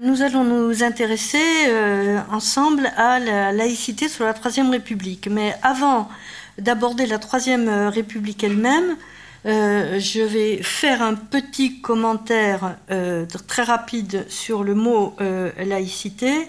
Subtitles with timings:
[0.00, 5.26] Nous allons nous intéresser euh, ensemble à la laïcité sous la Troisième République.
[5.28, 6.08] Mais avant
[6.56, 8.96] d'aborder la Troisième République elle-même,
[9.44, 15.16] euh, je vais faire un petit commentaire euh, très rapide sur le mot
[15.58, 16.48] laïcité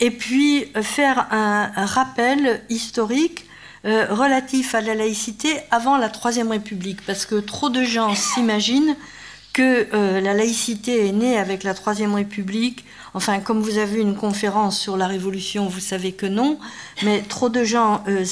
[0.00, 3.44] et puis faire un, un rappel historique
[3.84, 8.96] relatif à la laïcité avant la Troisième République, parce que trop de gens s'imaginent
[9.62, 12.84] euh, la laïcité est née avec la Troisième République.
[13.14, 16.58] Enfin, comme vous avez une conférence sur la Révolution, vous savez que non.
[17.02, 18.24] Mais trop de gens euh,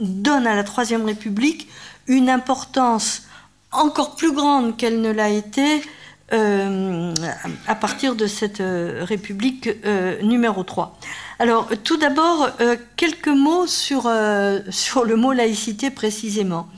[0.00, 1.68] donnent à la Troisième République
[2.06, 3.22] une importance
[3.72, 5.82] encore plus grande qu'elle ne l'a été
[6.32, 7.14] euh,
[7.66, 9.68] à partir de cette République
[10.22, 10.98] numéro 3.
[11.38, 12.50] Alors, tout d'abord,
[12.96, 14.10] quelques mots sur,
[14.70, 16.68] sur le mot laïcité précisément.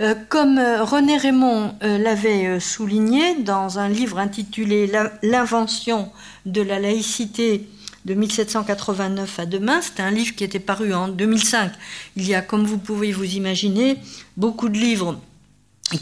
[0.00, 4.90] Euh, comme euh, René Raymond euh, l'avait souligné dans un livre intitulé
[5.22, 6.12] L'invention
[6.46, 7.68] de la laïcité
[8.04, 11.72] de 1789 à demain, c'était un livre qui était paru en 2005.
[12.16, 13.98] Il y a, comme vous pouvez vous imaginer,
[14.36, 15.18] beaucoup de livres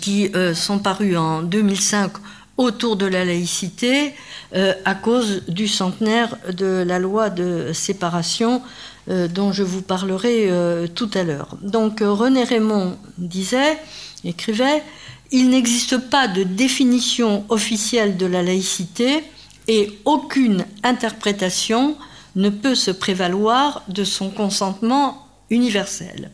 [0.00, 2.12] qui sont parus en 2005
[2.58, 4.14] autour de la laïcité
[4.52, 8.62] à cause du centenaire de la loi de séparation
[9.08, 11.56] euh, dont je vous parlerai euh, tout à l'heure.
[11.62, 13.78] Donc euh, René Raymond disait,
[14.24, 14.82] écrivait,
[15.30, 19.22] il n'existe pas de définition officielle de la laïcité
[19.68, 21.96] et aucune interprétation
[22.34, 26.32] ne peut se prévaloir de son consentement universel.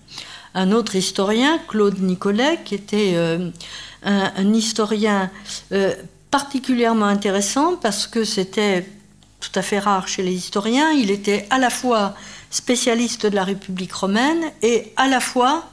[0.55, 3.17] Un autre historien, Claude Nicolet, qui était
[4.03, 5.31] un, historien
[6.31, 8.87] particulièrement intéressant parce que c'était
[9.41, 12.15] tout à fait rare chez les historiens, il était à la fois
[12.53, 15.65] spécialiste de la République romaine et à la fois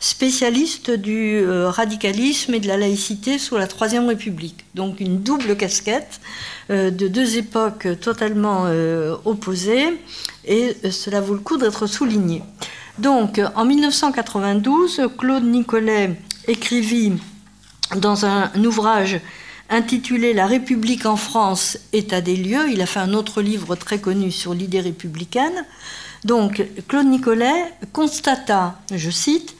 [0.00, 4.64] spécialiste du euh, radicalisme et de la laïcité sous la Troisième République.
[4.74, 6.20] Donc une double casquette
[6.70, 10.00] euh, de deux époques totalement euh, opposées
[10.46, 12.42] et cela vaut le coup d'être souligné.
[12.98, 17.14] Donc en 1992, Claude Nicolet écrivit
[17.96, 19.20] dans un ouvrage
[19.70, 22.70] intitulé La République en France, état des lieux.
[22.70, 25.64] Il a fait un autre livre très connu sur l'idée républicaine.
[26.24, 29.54] Donc, Claude Nicolet constata, je cite,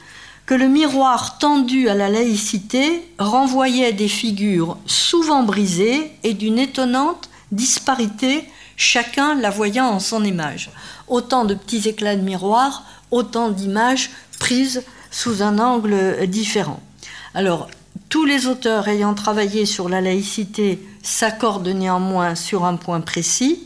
[0.45, 7.29] que le miroir tendu à la laïcité renvoyait des figures souvent brisées et d'une étonnante
[7.51, 10.71] disparité, chacun la voyant en son image.
[11.07, 14.09] Autant de petits éclats de miroir, autant d'images
[14.39, 16.79] prises sous un angle différent.
[17.35, 17.69] Alors,
[18.09, 23.63] tous les auteurs ayant travaillé sur la laïcité s'accordent néanmoins sur un point précis.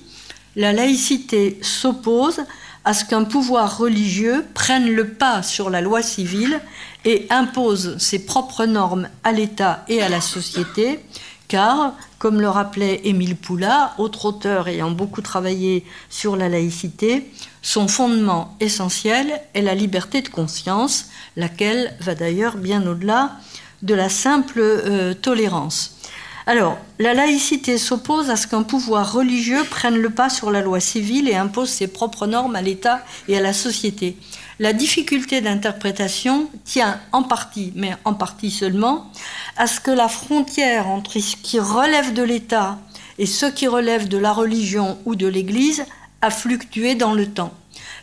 [0.58, 2.42] La laïcité s'oppose
[2.86, 6.60] à ce qu'un pouvoir religieux prenne le pas sur la loi civile
[7.06, 11.00] et impose ses propres normes à l'État et à la société,
[11.48, 17.30] car, comme le rappelait Émile Poula, autre auteur ayant beaucoup travaillé sur la laïcité,
[17.62, 21.06] son fondement essentiel est la liberté de conscience,
[21.36, 23.34] laquelle va d'ailleurs bien au-delà
[23.82, 25.98] de la simple euh, tolérance.
[26.46, 30.82] Alors, la laïcité s'oppose à ce qu'un pouvoir religieux prenne le pas sur la loi
[30.82, 33.00] civile et impose ses propres normes à l'État
[33.30, 34.18] et à la société.
[34.60, 39.10] La difficulté d'interprétation tient en partie, mais en partie seulement,
[39.56, 42.78] à ce que la frontière entre ce qui relève de l'État
[43.18, 45.86] et ce qui relève de la religion ou de l'Église
[46.22, 47.54] a fluctué dans le temps.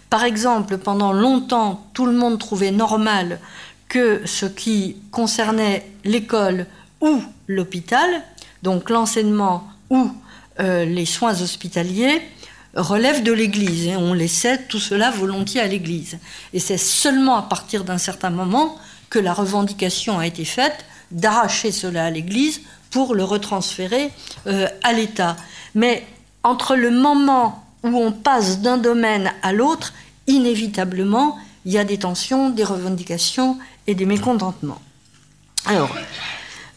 [0.08, 3.38] Par exemple, pendant longtemps, tout le monde trouvait normal
[3.88, 6.66] que ce qui concernait l'école
[7.00, 8.22] ou l'hôpital,
[8.62, 10.10] donc l'enseignement ou
[10.60, 12.20] euh, les soins hospitaliers,
[12.74, 16.18] relèvent de l'Église et on laissait tout cela volontiers à l'Église.
[16.52, 18.76] Et c'est seulement à partir d'un certain moment
[19.08, 22.60] que la revendication a été faite d'arracher cela à l'Église
[22.90, 24.12] pour le retransférer
[24.46, 25.36] euh, à l'État.
[25.74, 26.06] Mais
[26.42, 29.92] entre le moment où on passe d'un domaine à l'autre,
[30.26, 34.80] inévitablement, il y a des tensions, des revendications et des mécontentements.
[35.66, 35.94] Alors,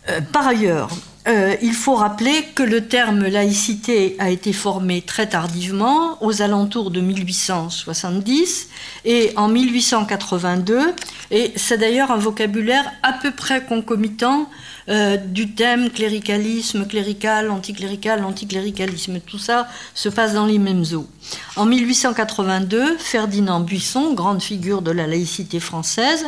[0.09, 0.89] euh, par ailleurs,
[1.25, 6.91] euh, il faut rappeler que le terme laïcité a été formé très tardivement, aux alentours
[6.91, 8.67] de 1870
[9.05, 10.93] et en 1882,
[11.31, 14.49] et c'est d'ailleurs un vocabulaire à peu près concomitant
[14.89, 19.21] euh, du thème cléricalisme, clérical, anticlérical, anticléricalisme.
[19.21, 21.07] Tout ça se passe dans les mêmes eaux.
[21.55, 26.25] En 1882, Ferdinand Buisson, grande figure de la laïcité française,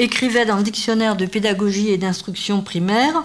[0.00, 3.22] écrivait dans le dictionnaire de pédagogie et d'instruction primaire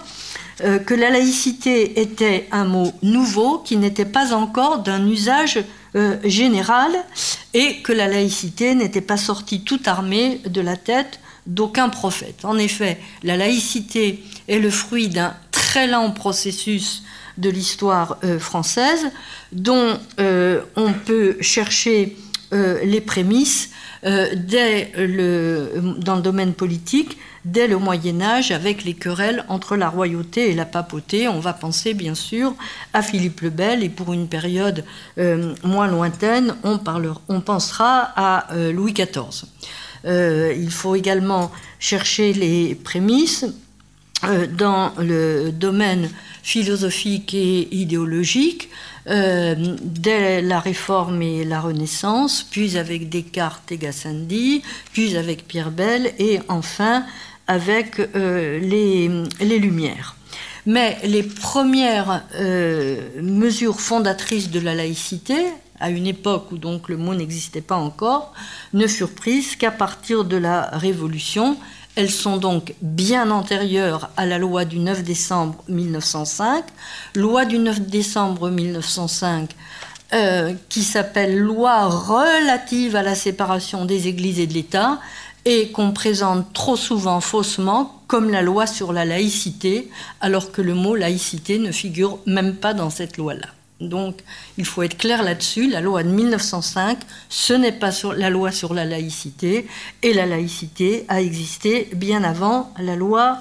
[0.62, 5.58] euh, que la laïcité était un mot nouveau qui n'était pas encore d'un usage
[5.94, 6.92] euh, général
[7.54, 12.44] et que la laïcité n'était pas sortie tout armée de la tête d'aucun prophète.
[12.44, 17.02] En effet, la laïcité est le fruit d'un très lent processus
[17.38, 19.10] de l'histoire française,
[19.52, 22.16] dont on peut chercher
[22.52, 23.70] les prémices
[24.02, 30.50] dès dans le domaine politique dès le Moyen Âge avec les querelles entre la royauté
[30.50, 31.28] et la papauté.
[31.28, 32.54] On va penser bien sûr
[32.92, 34.84] à Philippe le Bel et pour une période
[35.18, 36.78] euh, moins lointaine, on,
[37.28, 39.44] on, pensera à euh, Louis XIV.
[40.04, 43.46] Euh, il faut également chercher les prémices
[44.58, 46.10] dans le domaine
[46.42, 48.68] philosophique et idéologique
[49.06, 56.12] dès la Réforme et la Renaissance, puis avec Descartes et Gassendi, puis avec Pierre Bell
[56.18, 57.06] et enfin
[57.50, 59.10] avec euh, les,
[59.40, 60.14] les, Lumières.
[60.66, 65.34] Mais les premières euh, mesures fondatrices de la laïcité,
[65.80, 68.32] à une époque où donc le mot n'existait pas encore,
[68.72, 71.56] ne furent prises qu'à partir de la Révolution
[71.96, 76.64] elles sont donc bien antérieures à la loi du 9 décembre 1905.
[77.16, 79.50] Loi du 9 décembre 1905
[80.12, 84.98] euh, qui s'appelle loi relative à la séparation des églises et de l'État
[85.50, 90.74] et qu'on présente trop souvent faussement comme la loi sur la laïcité, alors que le
[90.74, 93.48] mot laïcité ne figure même pas dans cette loi-là.
[93.80, 94.20] Donc,
[94.58, 95.68] il faut être clair là-dessus.
[95.68, 96.98] La loi de 1905,
[97.28, 99.66] ce n'est pas la loi sur la laïcité,
[100.04, 103.38] et la laïcité a existé bien avant la loi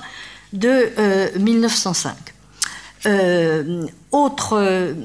[0.51, 2.15] de 1905.
[3.05, 4.95] Euh, autre,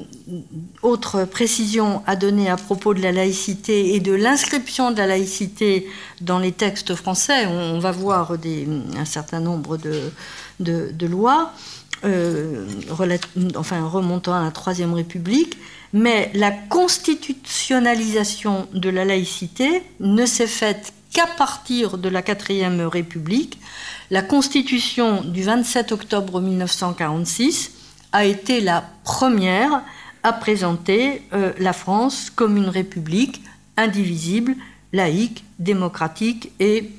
[0.81, 5.87] autre, précision à donner à propos de la laïcité et de l'inscription de la laïcité
[6.21, 11.53] dans les textes français, on, va voir un certain nombre de lois.
[12.03, 12.67] Euh,
[13.55, 15.57] enfin remontant à la Troisième République,
[15.93, 23.59] mais la constitutionnalisation de la laïcité ne s'est faite qu'à partir de la Quatrième République.
[24.11, 27.71] La Constitution du 27 octobre 1946
[28.15, 29.81] a été la première
[30.23, 33.41] à présenter euh, la France comme une république
[33.75, 34.55] indivisible,
[34.93, 36.91] laïque, démocratique et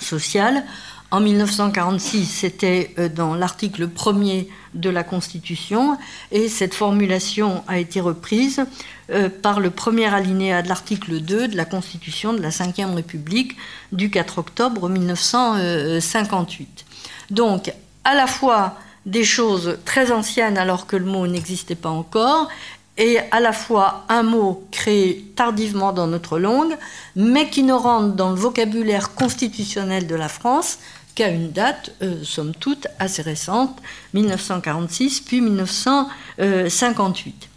[0.00, 0.62] sociale
[1.10, 5.98] en 1946, c'était euh, dans l'article 1er de la Constitution,
[6.30, 8.64] et cette formulation a été reprise
[9.10, 13.56] euh, par le premier alinéa de l'article 2 de la Constitution de la Ve République
[13.90, 16.84] du 4 octobre 1958.
[17.30, 17.72] Donc,
[18.04, 22.48] à la fois des choses très anciennes alors que le mot n'existait pas encore,
[22.96, 26.76] et à la fois un mot créé tardivement dans notre langue,
[27.16, 30.78] mais qui ne rentre dans le vocabulaire constitutionnel de la France
[31.14, 33.80] qu'à une date, euh, somme toute, assez récente,
[34.14, 37.48] 1946 puis 1958.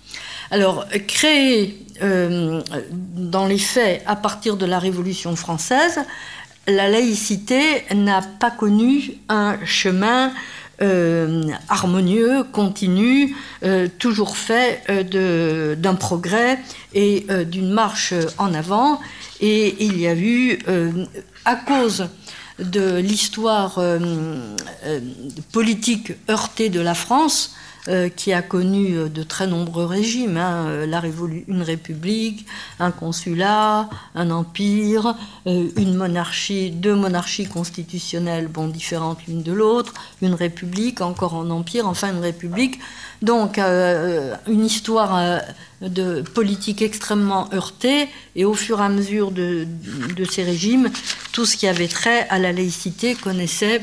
[0.49, 2.61] Alors, créé euh,
[2.91, 5.99] dans les faits à partir de la Révolution française,
[6.67, 10.31] la laïcité n'a pas connu un chemin
[11.69, 13.35] harmonieux, continu,
[13.99, 16.59] toujours fait d'un progrès
[16.93, 18.99] et d'une marche en avant.
[19.39, 20.59] Et il y a eu,
[21.45, 22.07] à cause
[22.59, 23.99] de l'histoire euh,
[24.85, 24.99] euh,
[25.51, 27.55] politique heurtée de la France,
[27.87, 31.01] euh, qui a connu de très nombreux régimes, hein, la
[31.47, 32.45] une république,
[32.79, 40.33] un consulat, un empire, une monarchie, deux monarchies constitutionnelles bon, différentes l'une de l'autre, une
[40.33, 42.79] république, encore un empire, enfin une république.
[43.21, 45.41] Donc une histoire
[45.81, 49.67] de politique extrêmement heurtée, et au fur et à mesure de,
[50.29, 50.89] ces régimes,
[51.31, 53.81] tout ce qui avait trait à la laïcité connaissait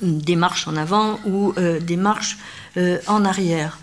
[0.00, 2.38] des marches en avant ou euh, des marches
[2.76, 3.78] euh, en arrière.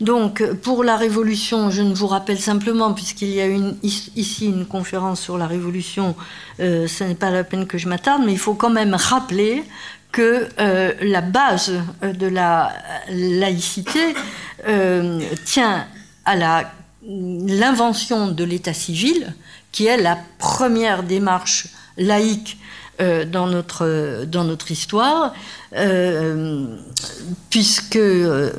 [0.00, 4.66] Donc, pour la Révolution, je ne vous rappelle simplement, puisqu'il y a une, ici une
[4.66, 6.16] conférence sur la Révolution,
[6.60, 9.62] euh, ce n'est pas la peine que je m'attarde, mais il faut quand même rappeler
[10.12, 11.72] que la base
[12.02, 12.72] de la
[13.08, 14.14] laïcité
[15.44, 15.86] tient
[16.24, 16.62] à
[17.02, 19.34] l'invention de l'état civil,
[19.72, 22.58] qui est la première démarche laïque
[23.00, 25.32] euh, dans, notre, dans notre histoire,
[25.74, 26.64] euh,
[27.50, 28.52] puisque euh,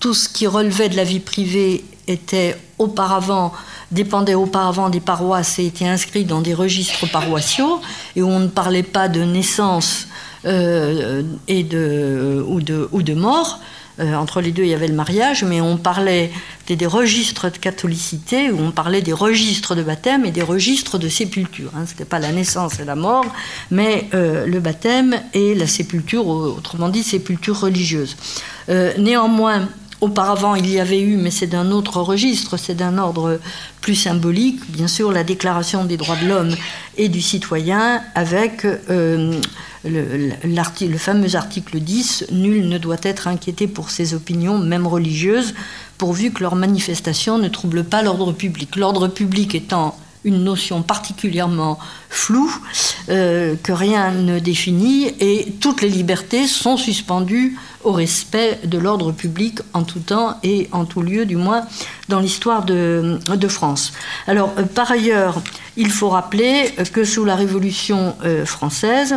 [0.00, 3.52] tout ce qui relevait de la vie privée était auparavant
[3.90, 7.80] dépendait auparavant des paroisses et était inscrit dans des registres paroissiaux
[8.16, 10.08] et où on ne parlait pas de naissance
[10.44, 13.60] et de, ou, de, ou de mort,
[14.00, 16.30] euh, entre les deux, il y avait le mariage, mais on parlait
[16.68, 21.08] des, registres de catholicité, où on parlait des registres de baptême et des registres de
[21.08, 21.70] sépulture.
[21.76, 21.84] Hein.
[21.86, 23.26] Ce n'était pas la naissance et la mort,
[23.70, 28.16] mais euh, le baptême et la sépulture, autrement dit, sépulture religieuse.
[28.68, 29.68] Euh, néanmoins,
[30.00, 33.40] Auparavant, il y avait eu, mais c'est d'un autre registre, c'est d'un ordre
[33.80, 36.54] plus symbolique, bien sûr, la Déclaration des droits de l'homme
[36.96, 38.64] et du citoyen, avec
[39.88, 45.54] le, fameux article 10, nul ne doit être inquiété pour ses opinions, même religieuses,
[45.96, 48.76] pourvu que leurs manifestations ne troublent pas l'ordre public.
[48.76, 49.96] L'ordre public étant
[50.28, 51.78] une notion particulièrement
[52.10, 52.54] floue
[53.08, 59.12] euh, que rien ne définit et toutes les libertés sont suspendues au respect de l'ordre
[59.12, 61.62] public en tout temps et en tout lieu, du moins
[62.08, 63.18] dans l'histoire de,
[63.48, 63.92] France.
[64.26, 65.40] Alors, euh, par ailleurs,
[65.76, 69.16] il faut rappeler que sous la Révolution euh, française,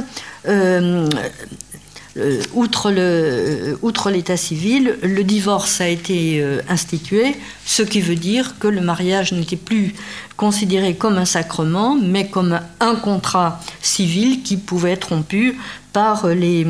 [2.18, 8.16] euh, outre, le, outre l'état civil, le divorce a été euh, institué, ce qui veut
[8.16, 9.94] dire que le mariage n'était plus
[10.36, 15.58] considéré comme un sacrement, mais comme un contrat civil qui pouvait être rompu
[15.94, 16.68] par les,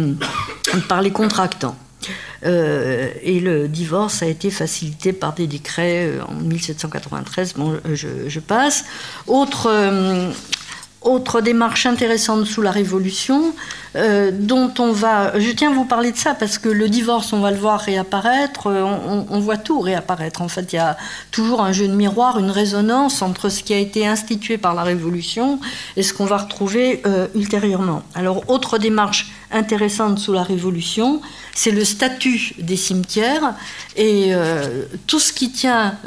[0.88, 1.76] par les contractants.
[2.44, 7.54] Euh, et le divorce a été facilité par des décrets en 1793.
[7.54, 8.86] Bon, je, je passe.
[9.28, 9.70] Autre,
[11.02, 13.56] autre démarche intéressante sous la Révolution,
[13.98, 15.38] euh, dont on va.
[15.38, 17.82] Je tiens à vous parler de ça parce que le divorce, on va le voir
[17.82, 20.42] réapparaître, euh, on, voit tout réapparaître.
[20.42, 20.96] En fait, il y a
[21.32, 24.84] toujours un jeu de miroir, une résonance entre ce qui a été institué par la
[24.84, 25.60] Révolution
[25.98, 28.04] et ce qu'on va retrouver euh, ultérieurement.
[28.16, 31.20] Alors, autre démarche intéressante sous la Révolution,
[31.54, 33.56] c'est le statut des cimetières.
[33.98, 34.32] Et
[35.08, 35.98] tout ce qui tient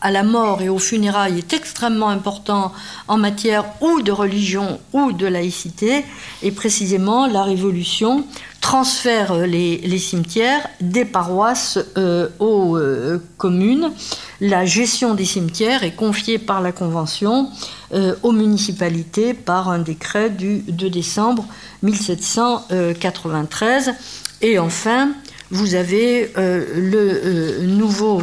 [0.00, 2.72] à la mort et aux funérailles est extrêmement important
[3.08, 6.04] en matière ou de religion ou de laïcité.
[6.44, 8.26] Et précisément, la Révolution
[8.60, 13.92] transfère les, cimetières des paroisses euh, aux euh, communes.
[14.40, 17.48] La gestion des cimetières est confiée par la Convention
[17.94, 21.46] euh, aux municipalités par un décret du 2 décembre
[21.82, 23.94] 1793.
[24.42, 25.12] Et enfin,
[25.50, 28.20] vous avez le nouveau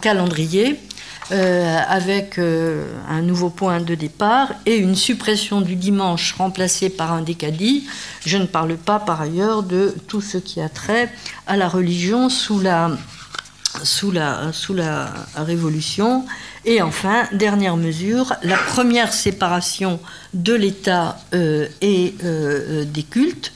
[0.00, 0.78] calendrier
[1.30, 7.12] euh, avec euh, un nouveau point de départ et une suppression du dimanche remplacée par
[7.12, 7.86] un décadi.
[8.24, 11.10] Je ne parle pas par ailleurs de tout ce qui a trait
[11.46, 12.92] à la religion sous la,
[13.82, 16.24] sous la, sous la Révolution.
[16.64, 20.00] Et enfin, dernière mesure, la première séparation
[20.32, 22.14] de l'État euh, et
[22.86, 23.52] des cultes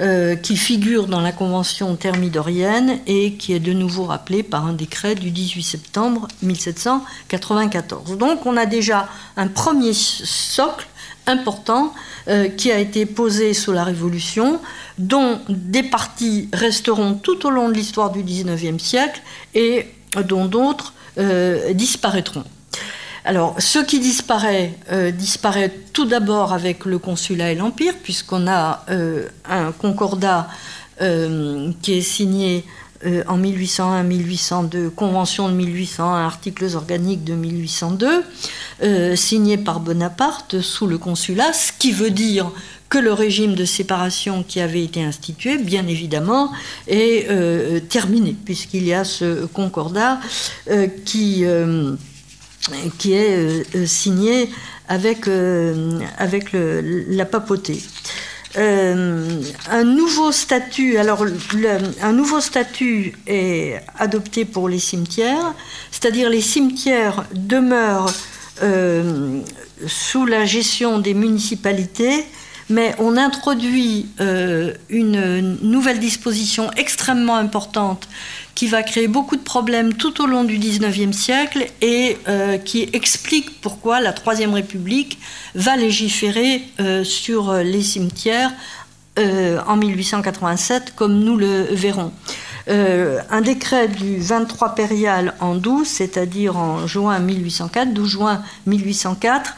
[0.00, 4.72] euh, qui figure dans la Convention thermidorienne et qui est de nouveau rappelée par un
[4.72, 8.18] décret du 18 septembre 1794.
[8.18, 10.86] Donc on a déjà un premier socle
[11.26, 11.94] important
[12.28, 14.60] euh, qui a été posé sous la Révolution,
[14.98, 19.22] dont des parties resteront tout au long de l'histoire du XIXe siècle
[19.54, 19.86] et
[20.28, 22.44] dont d'autres euh, disparaîtront.
[23.26, 28.84] Alors, ce qui disparaît, euh, disparaît tout d'abord avec le consulat et l'Empire, puisqu'on a
[28.90, 30.48] euh, un concordat
[31.00, 32.64] euh, qui est signé
[33.26, 38.24] en 1801-1802, Convention de 1801, articles organiques de 1802,
[39.14, 42.50] signé par Bonaparte sous le consulat, ce qui veut dire
[42.88, 46.50] que le régime de séparation qui avait été institué, bien évidemment,
[46.86, 47.28] est
[47.90, 50.18] terminé, puisqu'il y a ce concordat
[51.04, 51.44] qui
[52.98, 54.50] qui est euh, euh, signé
[54.88, 57.82] avec, euh, avec la papauté.
[58.56, 61.24] un nouveau statut, alors
[62.02, 65.54] un nouveau statut est adopté pour les cimetières,
[65.90, 68.12] c'est-à-dire les cimetières demeurent
[69.86, 72.24] sous la gestion des municipalités,
[72.68, 78.06] mais on introduit une nouvelle disposition extrêmement importante
[78.54, 82.88] qui va créer beaucoup de problèmes tout au long du XIXe siècle et euh, qui
[82.92, 85.18] explique pourquoi la Troisième République
[85.54, 88.52] va légiférer euh, sur les cimetières
[89.18, 92.12] euh, en 1887, comme nous le verrons.
[92.66, 99.54] un décret du 23 périal en 12, c'est-à-dire en juin 1804, 12 juin 1804,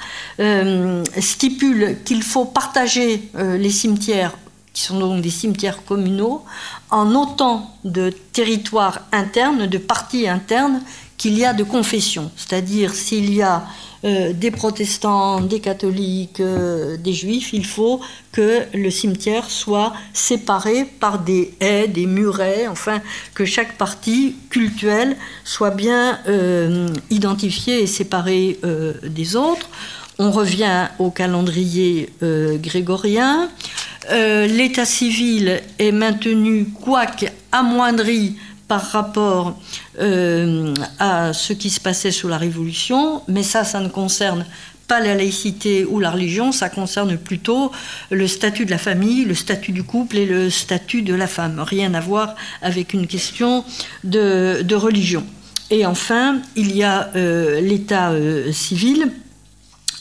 [1.21, 4.33] stipule qu'il faut partager les cimetières
[4.77, 6.45] qui sont donc des cimetières communaux,
[6.97, 10.81] en autant de territoires internes, de parties internes
[11.19, 12.31] qu'il y a de confessions.
[12.37, 13.65] C'est-à-dire s'il y a
[14.05, 18.01] euh, des protestants, des catholiques, euh, des juifs, il faut
[18.33, 23.03] que le cimetière soit séparé par des haies, des murets, enfin
[23.35, 28.59] que chaque partie cultuelle soit bien euh, identifiée et séparée
[29.03, 29.69] des autres.
[30.19, 33.51] On revient au calendrier grégorien.
[34.11, 38.37] Euh, l'état civil est maintenu, quoique amoindri
[38.69, 39.59] par rapport
[40.01, 44.45] euh, à ce qui se passait sous la Révolution, mais ça, ça ne concerne
[44.89, 47.73] pas la laïcité ou la religion, ça concerne plutôt
[48.11, 51.59] le statut de la famille, le statut du couple et le statut de la femme.
[51.59, 53.65] Rien à voir avec une question
[54.05, 55.27] de, religion.
[55.71, 58.13] Et enfin, il y a euh, l'état
[58.53, 59.11] civil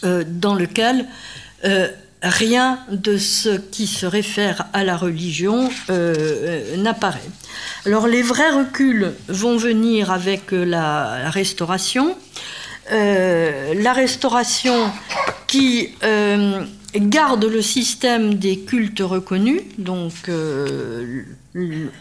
[0.03, 1.07] dans lequel
[2.22, 5.69] rien de ce qui se réfère à la religion
[6.77, 7.29] n'apparaît.
[7.86, 12.15] Alors les vrais reculs vont venir avec la, Restauration.
[12.91, 14.91] la Restauration
[15.48, 15.93] qui
[17.00, 21.24] garde le système des cultes reconnus, donc euh,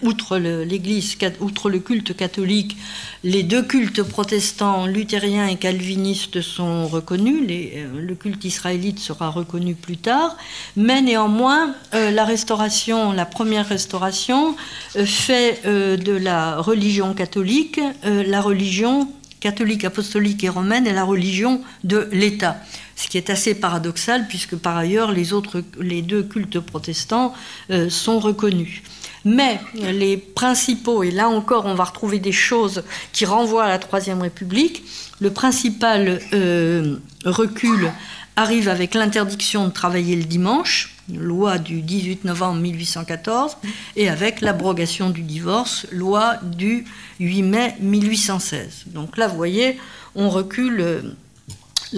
[0.03, 2.77] outre l'Église, outre le culte catholique,
[3.23, 7.47] les deux cultes protestants, luthériens et calvinistes sont reconnus.
[7.51, 10.37] Euh, le culte israélite sera reconnu plus tard,
[10.77, 14.57] mais néanmoins, euh, la restauration, la première restauration,
[15.05, 19.09] fait de la religion catholique la religion
[19.45, 22.57] catholique, apostolique et romaine est la religion de l'État.
[22.97, 27.35] Ce qui est assez paradoxal puisque par ailleurs les, autres, deux cultes protestants
[27.71, 28.83] euh, sont reconnus.
[29.25, 33.79] Mais les principaux, et là encore on va retrouver des choses qui renvoient à la
[33.79, 34.85] Troisième République,
[35.21, 37.91] le principal euh, recul
[38.37, 43.57] arrive avec l'interdiction de travailler le dimanche, loi du 18 novembre 1814,
[43.97, 46.85] et avec l'abrogation du divorce, loi du
[47.21, 48.85] 8 mai 1816.
[48.87, 49.79] Donc là, vous voyez,
[50.15, 51.03] on recule euh,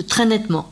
[0.06, 0.70] très nettement.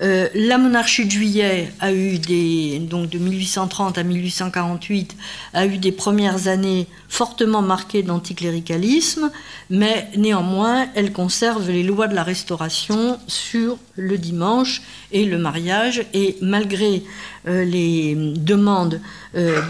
[0.00, 5.16] Euh, la monarchie de juillet a eu des, donc de 1830 à 1848,
[5.54, 9.30] a eu des premières années fortement marquées d'anticléricalisme,
[9.70, 16.04] mais néanmoins, elle conserve les lois de la Restauration sur le dimanche et le mariage,
[16.14, 17.02] et malgré
[17.46, 19.00] euh, les demandes
[19.34, 19.60] euh,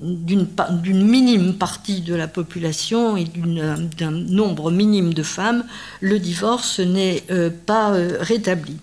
[0.00, 3.26] d'une minime partie de la population et
[3.98, 5.64] d'un nombre minime de femmes,
[6.00, 7.24] le divorce n'est
[7.66, 8.76] pas rétabli.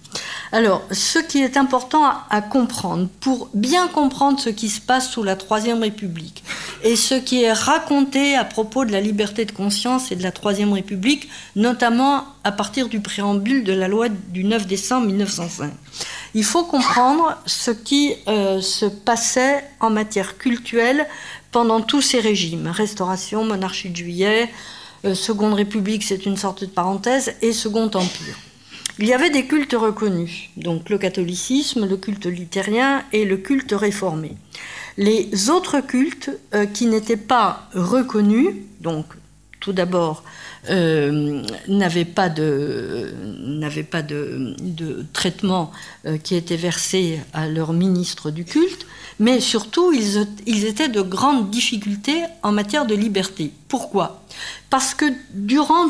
[0.51, 5.23] Alors, ce qui est important à, comprendre, pour bien comprendre ce qui se passe sous
[5.23, 6.43] la Troisième République,
[6.83, 10.31] et ce qui est raconté à propos de la liberté de conscience et de la
[10.31, 15.71] Troisième République, notamment à partir du préambule de la loi du 9 décembre 1905.
[16.33, 21.07] Il faut comprendre ce qui euh, se passait en matière culturelle
[21.51, 24.49] pendant tous ces régimes, restauration, monarchie de juillet,
[25.05, 28.35] euh, Seconde République, c'est une sorte de parenthèse, et Second Empire.
[28.97, 33.73] Il y avait des cultes reconnus, donc le catholicisme, le culte luthérien et le culte
[33.73, 34.37] réformé.
[34.97, 39.05] Les autres cultes euh, qui n'étaient pas reconnus, donc
[39.59, 40.23] tout d'abord,
[40.69, 43.13] euh, n'avaient pas de,
[45.11, 45.71] traitement
[46.05, 48.85] euh, qui était versé à leur ministre du culte,
[49.19, 53.51] mais surtout ils, étaient de grandes difficultés en matière de liberté.
[53.67, 54.23] Pourquoi?
[54.69, 55.89] Parce que durant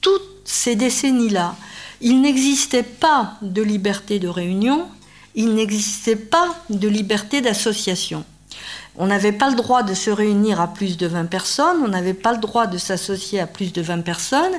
[0.00, 1.56] toutes ces décennies-là,
[2.00, 4.86] il n'existait pas de liberté de réunion,
[5.34, 8.24] il n'existait pas de liberté d'association.
[8.96, 12.14] On n'avait pas le droit de se réunir à plus de 20 personnes, on n'avait
[12.14, 14.54] pas le droit de s'associer à plus de 20 personnes,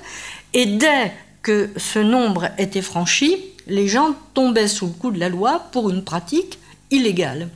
[0.53, 5.29] et dès que ce nombre était franchi, les gens tombaient sous le coup de la
[5.29, 6.59] loi pour une pratique
[6.91, 7.49] illégale.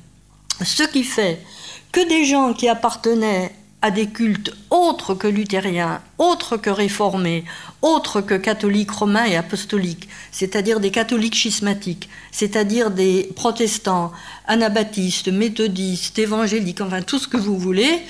[0.64, 1.40] Ce qui fait
[1.92, 7.46] que des gens qui appartenaient à des cultes autres que luthériens, autres que réformés,
[7.82, 14.12] autres que catholiques romains et apostoliques, c'est-à-dire des catholiques schismatiques, c'est-à-dire des protestants,
[14.48, 18.02] anabaptistes, méthodistes, évangéliques, enfin tout ce que vous voulez,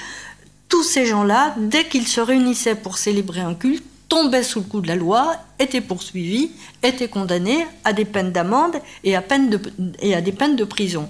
[0.69, 4.81] tous ces gens-là, dès qu'ils se réunissaient pour célébrer un culte, tombaient sous le coup
[4.81, 6.51] de la loi, étaient poursuivis,
[6.81, 9.15] étaient condamnés à des peines d'amende et,
[10.01, 11.07] et à des peines de prison.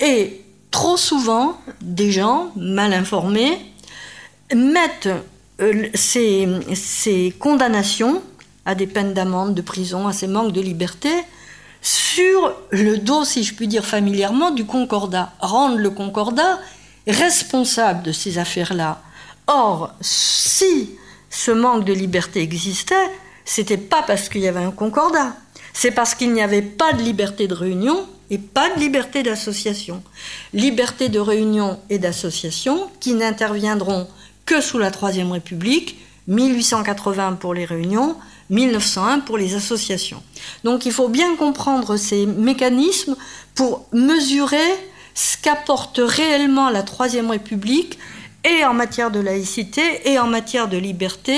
[0.00, 3.58] Et trop souvent, des gens mal informés
[4.54, 5.08] mettent
[5.60, 8.22] euh, ces, condamnations
[8.64, 11.10] à des peines d'amende, de prison, à ces manques de liberté,
[11.82, 15.32] sur le dos, si je puis dire familièrement, du concordat.
[15.40, 16.58] Rendre le concordat
[17.06, 19.00] responsable de ces affaires-là.
[19.46, 20.90] Or, si
[21.30, 22.94] ce manque de liberté existait,
[23.44, 25.34] c'était pas parce qu'il y avait un concordat,
[25.72, 30.02] c'est parce qu'il n'y avait pas de liberté de réunion et pas de liberté d'association.
[30.52, 34.06] Liberté de réunion et d'association qui n'interviendront
[34.46, 35.98] que sous la Troisième République,
[36.28, 38.16] 1880 pour les réunions,
[38.50, 40.22] 1901 pour les associations.
[40.64, 43.16] Donc il faut bien comprendre ces mécanismes
[43.54, 44.58] pour mesurer
[45.14, 47.98] ce qu'apporte réellement la Troisième République
[48.44, 51.36] et en matière de laïcité et en matière de liberté,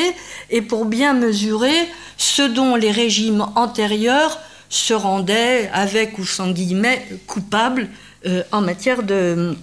[0.51, 4.39] et pour bien mesurer ce dont les régimes antérieurs
[4.69, 7.89] se rendaient, avec ou sans guillemets, coupables
[8.27, 9.57] euh, en matière de,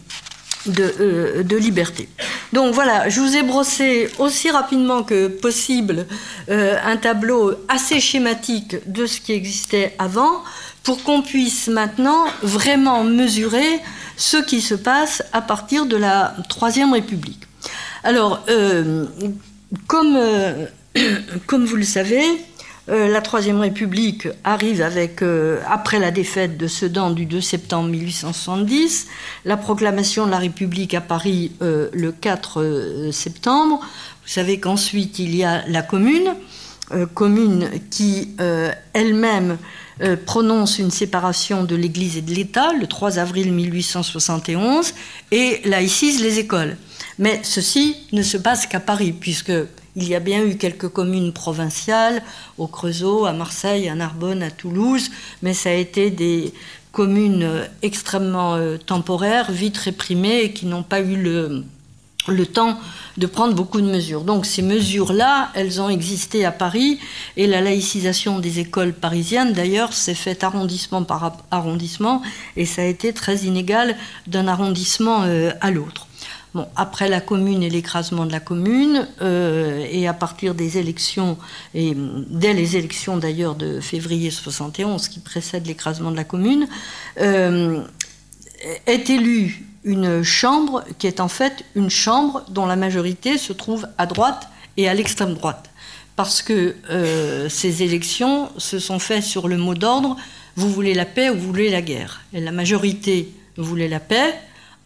[0.67, 2.09] euh, de, liberté.
[2.51, 6.05] Donc voilà, je vous ai brossé aussi rapidement que possible
[6.49, 10.43] euh, un tableau assez schématique de ce qui existait avant
[10.83, 13.79] pour qu'on puisse maintenant vraiment mesurer
[14.17, 17.43] ce qui se passe à partir de la Troisième République.
[18.03, 19.05] Alors, euh,
[19.87, 20.19] comme,
[21.47, 22.21] comme vous le savez,
[22.89, 24.83] la Troisième République arrive
[25.21, 29.07] euh, après la défaite de Sedan du 2 septembre 1870,
[29.45, 33.79] la proclamation de la République à Paris euh, le 4 septembre.
[33.79, 36.33] Vous savez qu'ensuite il y a la Commune,
[37.13, 38.35] commune qui
[38.93, 39.57] elle-même
[40.25, 44.93] prononce une séparation de l'Église et de l'État le 3 avril 1871
[45.31, 46.77] et laïcise les écoles.
[47.19, 49.51] Mais ceci ne se passe qu'à Paris, puisque
[50.01, 52.23] il y a bien eu quelques communes provinciales,
[52.57, 56.53] au Creusot, à Marseille, à Narbonne, à Toulouse, mais ça a été des
[56.91, 61.63] communes extrêmement euh, temporaires, vite réprimées qui n'ont pas eu le,
[62.27, 62.77] le temps
[63.17, 64.23] de prendre beaucoup de mesures.
[64.23, 66.99] Donc ces mesures-là, elles ont existé à Paris
[67.37, 72.21] et la laïcisation des écoles parisiennes, d'ailleurs, s'est faite arrondissement par arrondissement
[72.55, 73.95] et ça a été très inégal
[74.27, 76.08] d'un arrondissement euh, à l'autre.
[76.75, 81.37] Après la commune et l'écrasement de la commune, euh, et à partir des élections,
[81.75, 86.67] et dès les élections d'ailleurs de février 71, qui précèdent l'écrasement de la commune,
[87.21, 87.83] euh,
[88.87, 93.87] est élue une chambre qui est en fait une chambre dont la majorité se trouve
[93.97, 95.69] à droite et à l'extrême droite.
[96.15, 100.17] Parce que euh, ces élections se sont faites sur le mot d'ordre
[100.59, 102.21] vous voulez la paix ou vous voulez la guerre.
[102.33, 104.35] La majorité voulait la paix.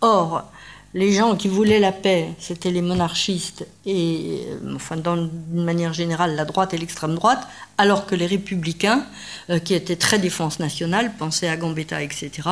[0.01, 0.51] Or,
[0.93, 6.35] les gens qui voulaient la paix, c'était les monarchistes et, euh, enfin, d'une manière générale,
[6.35, 7.47] la droite et l'extrême droite,
[7.79, 9.03] alors que les républicains,
[9.49, 12.47] euh, qui étaient très défense nationale, pensaient à Gambetta, etc.,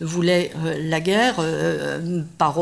[0.00, 1.44] voulaient euh, la guerre
[2.38, 2.58] par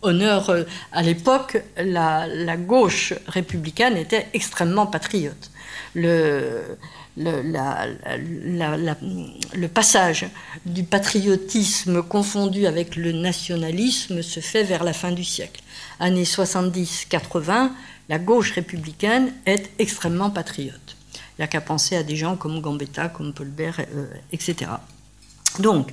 [0.00, 0.50] honneur.
[0.92, 5.50] à l'époque, la, la, gauche républicaine était extrêmement patriote.
[5.94, 6.76] Le,
[7.16, 8.96] le,
[9.66, 10.26] passage
[10.64, 15.62] du patriotisme confondu avec le nationalisme se fait vers la fin du siècle.
[16.00, 17.70] Années 70-80,
[18.08, 20.96] la gauche républicaine est extrêmement patriote.
[21.14, 24.70] Il n'y a qu'à penser à des gens comme Gambetta, comme Paul Bert, euh, etc.
[25.58, 25.90] Donc,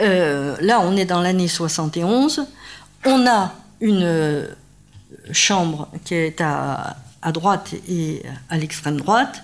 [0.00, 2.46] euh, là, on est dans l'année 71.
[3.06, 4.46] On a une euh,
[5.32, 6.96] chambre qui est à
[7.32, 9.42] droite et à l'extrême droite.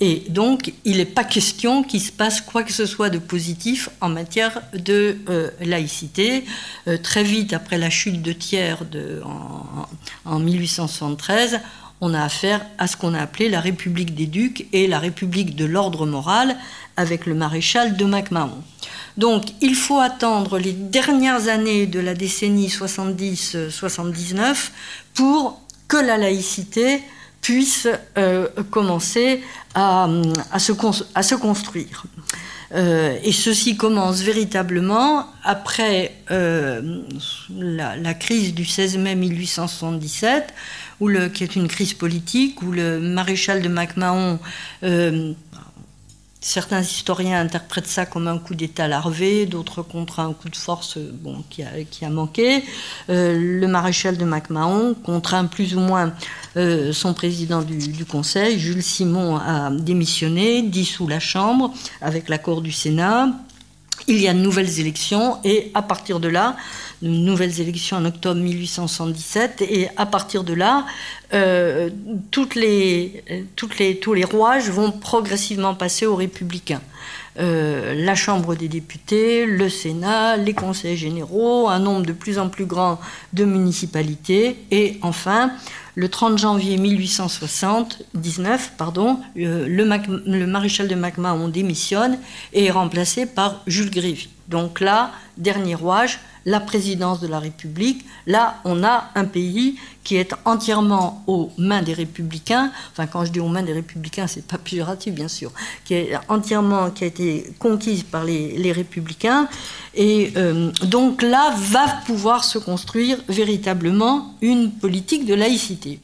[0.00, 3.88] Et donc, il n'est pas question qu'il se passe quoi que ce soit de positif
[4.02, 6.44] en matière de euh, laïcité.
[6.86, 9.22] Euh, très vite, après la chute de Thiers de,
[10.26, 11.60] en, 1873,
[12.02, 15.56] on a affaire à ce qu'on a appelé la République des Ducs et la République
[15.56, 16.58] de l'ordre moral
[16.98, 18.62] avec le maréchal de MacMahon.
[19.16, 24.72] Donc, il faut attendre les dernières années de la décennie 70-79
[25.14, 27.00] pour que la laïcité
[27.46, 27.86] puisse
[28.18, 29.40] euh, commencer
[29.72, 30.08] à,
[30.58, 30.72] se,
[31.36, 32.04] construire.
[32.74, 37.02] Euh, et ceci commence véritablement après euh,
[37.56, 40.52] la, crise du 16 mai 1877,
[40.98, 44.40] où le, qui est une crise politique, où le maréchal de MacMahon
[46.40, 50.98] Certains historiens interprètent ça comme un coup d'État larvé, d'autres contre un coup de force
[50.98, 52.62] bon, qui, a, manqué.
[53.08, 56.12] Euh, le maréchal de MacMahon contraint plus ou moins
[56.56, 61.72] euh, son président du, du, Conseil, Jules Simon, à démissionner, dissout la Chambre
[62.02, 63.28] avec l'accord du Sénat.
[64.06, 66.56] Il y a de nouvelles élections et à partir de là,
[67.02, 70.86] de nouvelles élections en octobre 1877 et à partir de là,
[71.34, 71.90] euh,
[72.54, 76.82] les, toutes les, tous les rouages vont progressivement passer aux républicains.
[77.38, 82.48] Euh, la Chambre des députés, le Sénat, les conseils généraux, un nombre de plus en
[82.48, 82.98] plus grand
[83.34, 85.52] de municipalités et enfin
[85.96, 89.84] le 30 janvier 1879, pardon, euh, le,
[90.26, 92.18] le, maréchal de MacMahon démissionne
[92.52, 94.28] et est remplacé par Jules Grévy.
[94.48, 98.04] Donc là, dernier rouage, la présidence de la République.
[98.26, 102.70] Là, on a un pays qui est entièrement aux mains des républicains.
[102.92, 105.50] Enfin, quand je dis aux mains des républicains, c'est pas péjoratif, bien sûr.
[105.84, 109.48] Qui est entièrement, qui a été conquise par les, républicains.
[109.94, 116.00] Et euh, donc là, va pouvoir se construire véritablement une politique de laïcité.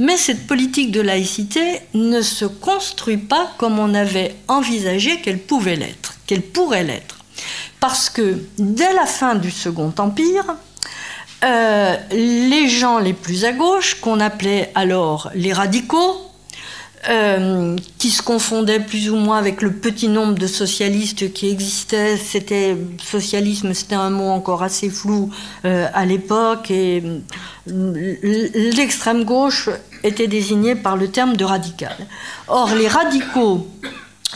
[0.00, 5.76] Mais cette politique de laïcité ne se construit pas comme on avait envisagé qu'elle pouvait
[5.76, 7.17] l'être, qu'elle pourrait l'être.
[7.80, 10.44] Parce que dès la fin du Second Empire,
[11.44, 16.16] euh, les gens les plus à gauche, qu'on appelait alors les radicaux,
[17.08, 22.16] euh, qui se confondaient plus ou moins avec le petit nombre de socialistes qui existaient.
[22.16, 25.30] C'était socialisme, c'était un mot encore assez flou
[25.64, 27.04] euh, à l'époque, et
[27.66, 29.70] l'extrême gauche
[30.02, 31.94] était désignée par le terme de radical.
[32.48, 33.68] Or, les radicaux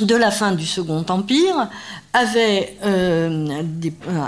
[0.01, 1.69] de la fin du Second Empire
[2.15, 3.63] avait euh,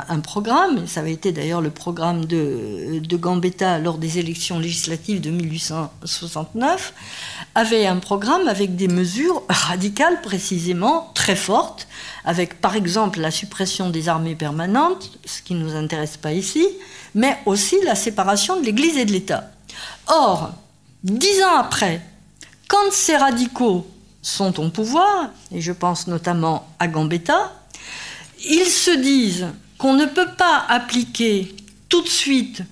[0.09, 4.59] un programme, et ça avait été d'ailleurs le programme de, de, Gambetta lors des élections
[4.59, 6.93] législatives de 1869,
[7.55, 11.89] avait un programme avec des mesures radicales précisément très fortes,
[12.25, 16.67] avec par exemple la suppression des armées permanentes, ce qui ne nous intéresse pas ici,
[17.15, 19.51] mais aussi la séparation de l'Église et de l'État.
[20.09, 20.53] Or,
[21.03, 22.03] dix ans après,
[22.69, 23.87] quand ces radicaux
[24.25, 27.53] sont au pouvoir, et je pense notamment à Gambetta,
[28.45, 31.55] ils se disent qu'on ne peut pas appliquer
[31.89, 32.63] tout de suite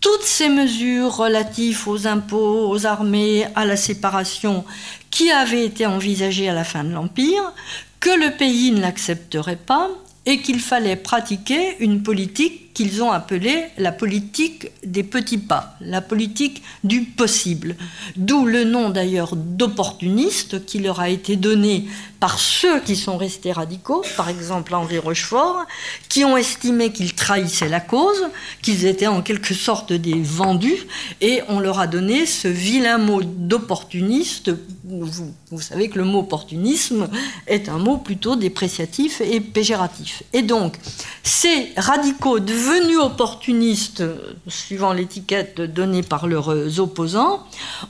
[0.00, 4.64] toutes ces mesures relatives aux impôts, aux armées, à la séparation
[5.10, 7.52] qui avaient été envisagées à la fin de l'Empire,
[8.00, 9.88] que le pays ne l'accepterait pas
[10.26, 16.02] et qu'il fallait pratiquer une politique qu'ils ont appelé la politique des petits pas, la
[16.02, 17.74] politique du possible.
[18.16, 21.86] D'où le nom d'ailleurs d'opportuniste qui leur a été donné
[22.20, 25.64] par ceux qui sont restés radicaux, par exemple Henri Rochefort,
[26.08, 28.26] qui ont estimé qu'ils trahissaient la cause,
[28.62, 30.86] qu'ils étaient en quelque sorte des vendus,
[31.20, 34.50] et on leur a donné ce vilain mot d'opportuniste.
[34.84, 37.08] Vous, savez que le mot opportunisme
[37.46, 40.22] est un mot plutôt dépréciatif et péjoratif.
[40.32, 40.76] Et donc,
[41.22, 44.02] ces radicaux devenus opportunistes,
[44.48, 47.46] suivant l'étiquette donnée par leurs opposants,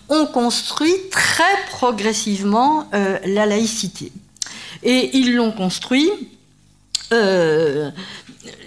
[0.09, 4.12] ont construit très progressivement euh, la laïcité.
[4.83, 6.11] Et ils l'ont construit.
[7.12, 7.91] Euh,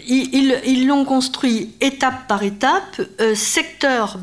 [0.08, 4.17] ils construit étape par étape, euh, secteur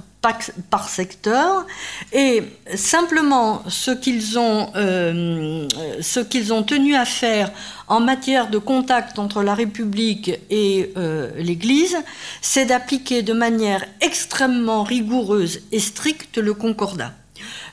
[0.71, 1.67] par secteur
[2.13, 2.43] et
[2.75, 5.69] simplement ce qu'ils ont, euh,
[6.01, 7.51] ce qu'ils ont tenu à faire
[7.89, 11.97] en matière de contact entre la République et euh, l'Église,
[12.41, 17.13] c'est d'appliquer de manière extrêmement rigoureuse et stricte le concordat.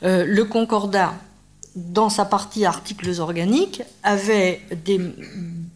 [0.03, 1.13] Euh, le concordat,
[1.75, 4.99] dans sa partie articles organiques, avait des,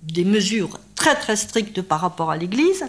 [0.03, 2.85] des mesures très très strictes par rapport à l'Église.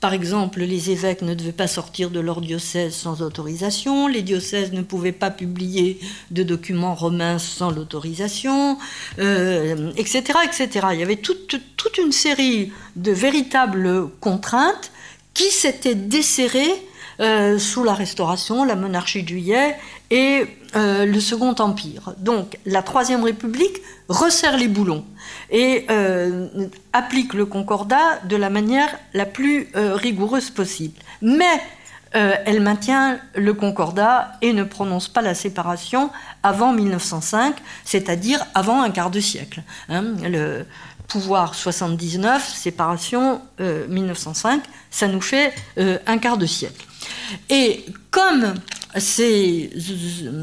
[0.00, 4.72] Par exemple, les évêques ne devaient pas sortir de leur diocèse sans autorisation, les diocèses
[4.72, 8.78] ne pouvaient pas publier de documents romains sans l'autorisation,
[9.18, 10.86] euh, etc., etc.
[10.92, 14.90] Il y avait toute, toute une série de véritables contraintes
[15.34, 16.86] qui s'étaient desserrées
[17.20, 19.76] euh, sous la Restauration, la monarchie de Juillet
[20.10, 22.14] et euh, le Second Empire.
[22.16, 25.04] Donc la Troisième République resserre les boulons
[25.50, 26.48] et euh,
[26.94, 30.98] applique le concordat de la manière la plus rigoureuse possible.
[31.20, 31.60] Mais
[32.12, 36.10] elle maintient le concordat et ne prononce pas la séparation
[36.42, 37.54] avant 1905,
[37.84, 39.62] c'est-à-dire avant un quart de siècle.
[39.88, 40.14] Hein.
[41.10, 45.52] Pouvoir 79, séparation 1905, ça nous fait
[46.06, 46.86] un quart de siècle.
[47.48, 48.54] Et comme
[48.96, 49.70] ces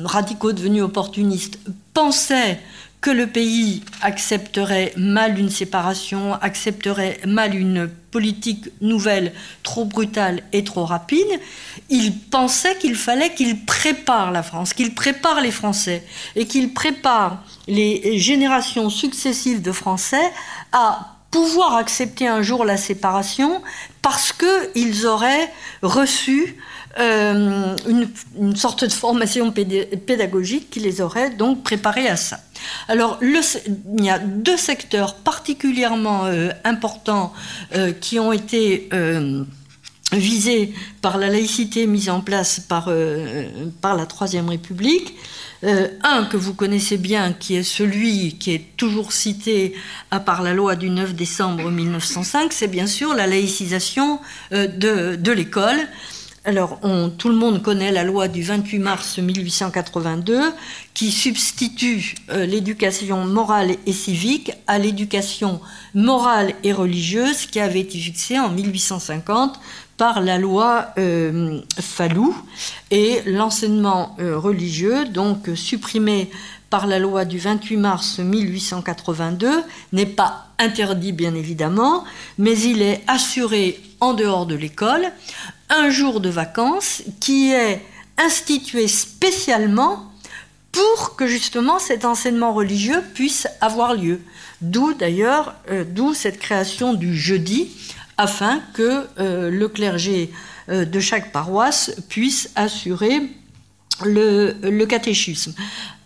[0.06, 1.60] radicaux devenus opportunistes
[1.94, 2.60] pensaient
[3.02, 9.34] que le pays accepterait mal une séparation, accepterait mal une politique nouvelle
[9.64, 11.28] trop brutale et trop rapide,
[11.90, 16.04] ils pensaient qu'il fallait qu'ils préparent la France, qu'ils préparent les Français
[16.36, 20.32] et qu'ils préparent les générations successives de Français
[20.72, 23.62] à pouvoir accepter un jour la séparation
[24.02, 26.56] parce qu'ils auraient reçu
[27.00, 32.40] euh, une, sorte de formation pédagogique qui les aurait donc préparés à ça.
[32.88, 37.34] Alors, il y a deux secteurs particulièrement euh, importants
[37.76, 38.90] euh, qui ont été
[40.14, 42.90] visés par la laïcité mise en place par,
[43.82, 45.16] par la Troisième République.
[45.64, 49.76] un que vous connaissez bien, qui est celui qui est toujours cité
[50.10, 54.20] à part la loi du 9 décembre 1905, c'est bien sûr la laïcisation
[54.52, 55.88] de, de l'école.
[56.48, 56.80] Alors,
[57.18, 60.40] tout le monde connaît la loi du 28 mars 1882
[60.94, 65.60] qui substitue euh, l'éducation morale et civique à l'éducation
[65.94, 69.60] morale et religieuse qui avait été fixée en 1850
[69.98, 72.34] par la loi euh, Fallou
[72.92, 76.32] et l'enseignement euh, religieux, donc supprimé
[76.70, 79.50] par la loi du 28 mars 1882,
[79.92, 82.06] n'est pas interdit bien évidemment,
[82.38, 85.12] mais il est assuré en dehors de l'école
[85.70, 87.82] un jour de vacances qui est
[88.18, 90.12] institué spécialement
[90.72, 94.22] pour que justement cet enseignement religieux puisse avoir lieu.
[94.62, 97.70] D'où d'ailleurs, euh, d'où cette création du jeudi,
[98.18, 100.32] afin que euh, le clergé
[100.70, 103.22] euh, de chaque paroisse puisse assurer
[104.04, 105.54] le, le catéchisme.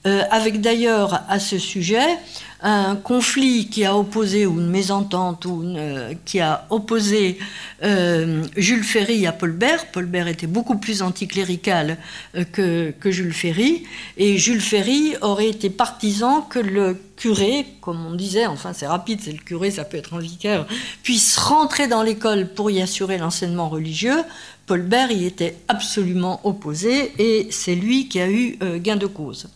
[0.03, 2.17] Avec d'ailleurs à ce sujet
[2.61, 7.39] un conflit qui a opposé, ou une mésentente, ou euh, qui a opposé
[7.83, 9.87] euh, Jules Ferry à Paul Bert.
[9.91, 11.97] Paul Bert était beaucoup plus anticlérical
[12.35, 13.83] euh, que, que, Jules Ferry,
[14.17, 19.19] et Jules Ferry aurait été partisan que le curé, comme on disait, enfin c'est rapide,
[19.23, 20.67] c'est le curé, ça peut être un vicaire,
[21.01, 24.23] puisse rentrer dans l'école pour y assurer l'enseignement religieux.
[24.71, 29.49] Paul Bert y était absolument opposé et c'est lui qui a eu gain de cause.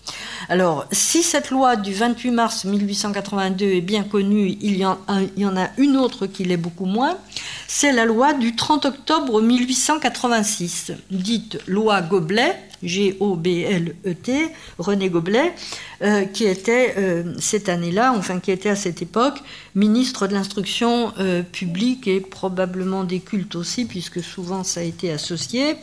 [0.49, 5.69] Alors, si cette loi du 28 mars 1882 est bien connue, il y en a,
[5.77, 7.17] une autre qui l'est beaucoup moins,
[7.65, 15.53] c'est la loi du 30 octobre 1886, dite loi Goblet, G-O-B-L-E-T, René Goblet,
[16.01, 19.39] euh, qui était euh, cette année-là, enfin qui était à cette époque,
[19.73, 25.11] ministre de l'instruction euh, publique et probablement des cultes aussi, puisque souvent ça a été
[25.11, 25.75] associé.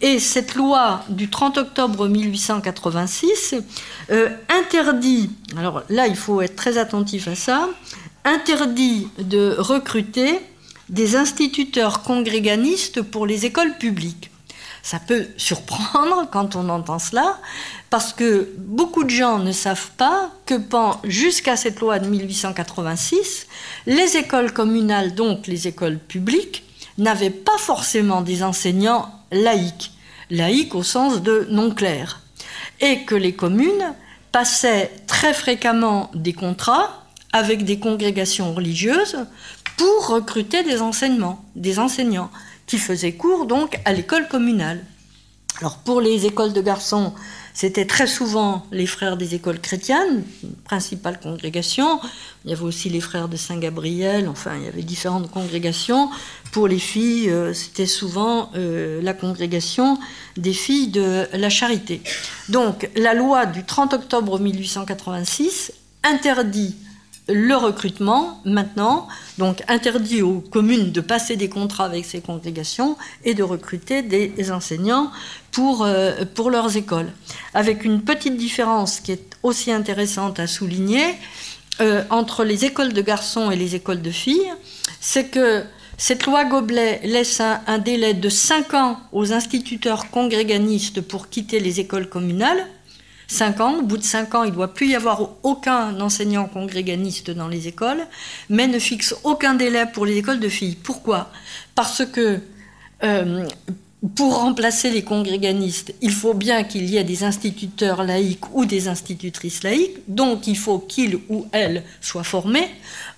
[0.00, 3.56] Et cette loi du 30 octobre 1886
[4.48, 7.68] interdit, alors là il faut être très attentif à ça,
[8.24, 10.38] interdit de recruter
[10.88, 14.30] des instituteurs congréganistes pour les écoles publiques.
[14.82, 17.38] Ça peut surprendre quand on entend cela,
[17.90, 20.54] parce que beaucoup de gens ne savent pas que
[21.04, 23.46] jusqu'à cette loi de 1886,
[23.86, 26.64] les écoles communales, donc les écoles publiques,
[26.98, 29.92] n'avaient pas forcément des enseignants laïcs,
[30.30, 32.20] laïcs au sens de non clair,
[32.80, 33.94] et que les communes
[34.32, 39.18] passaient très fréquemment des contrats avec des congrégations religieuses
[39.76, 42.30] pour recruter des enseignements, des enseignants
[42.70, 44.84] qui faisaient cours donc à l'école communale.
[45.58, 47.12] Alors pour les écoles de garçons,
[47.52, 50.22] c'était très souvent les frères des écoles chrétiennes,
[50.62, 51.98] principale congrégation.
[52.44, 56.10] Il y avait aussi les frères de Saint-Gabriel, enfin il y avait différentes congrégations.
[56.52, 59.98] Pour les filles, euh, c'était souvent euh, la congrégation
[60.36, 62.02] des filles de la charité.
[62.50, 65.72] Donc la loi du 30 octobre 1886
[66.04, 66.76] interdit
[67.32, 73.34] le recrutement maintenant, donc interdit aux communes de passer des contrats avec ces congrégations et
[73.34, 75.10] de recruter des enseignants
[75.52, 76.12] pour, euh,
[76.50, 77.12] leurs écoles.
[77.54, 81.04] Avec une petite différence qui est aussi intéressante à souligner
[81.80, 84.52] euh, entre les écoles de garçons et les écoles de filles,
[85.00, 85.62] c'est que
[85.96, 91.60] cette loi Goblet laisse un, un délai de 5 ans aux instituteurs congréganistes pour quitter
[91.60, 92.66] les écoles communales
[93.30, 93.74] 5 ans.
[93.78, 97.48] Au bout de 5 ans, il ne doit plus y avoir aucun enseignant congréganiste dans
[97.48, 98.04] les écoles,
[98.48, 100.76] mais ne fixe aucun délai pour les écoles de filles.
[100.76, 101.30] Pourquoi?
[101.74, 102.40] Parce que
[103.04, 103.46] euh,
[104.16, 108.88] pour remplacer les congréganistes, il faut bien qu'il y ait des instituteurs laïcs ou des
[108.88, 112.68] institutrices laïques, donc il faut qu'ils ou elles soient formés.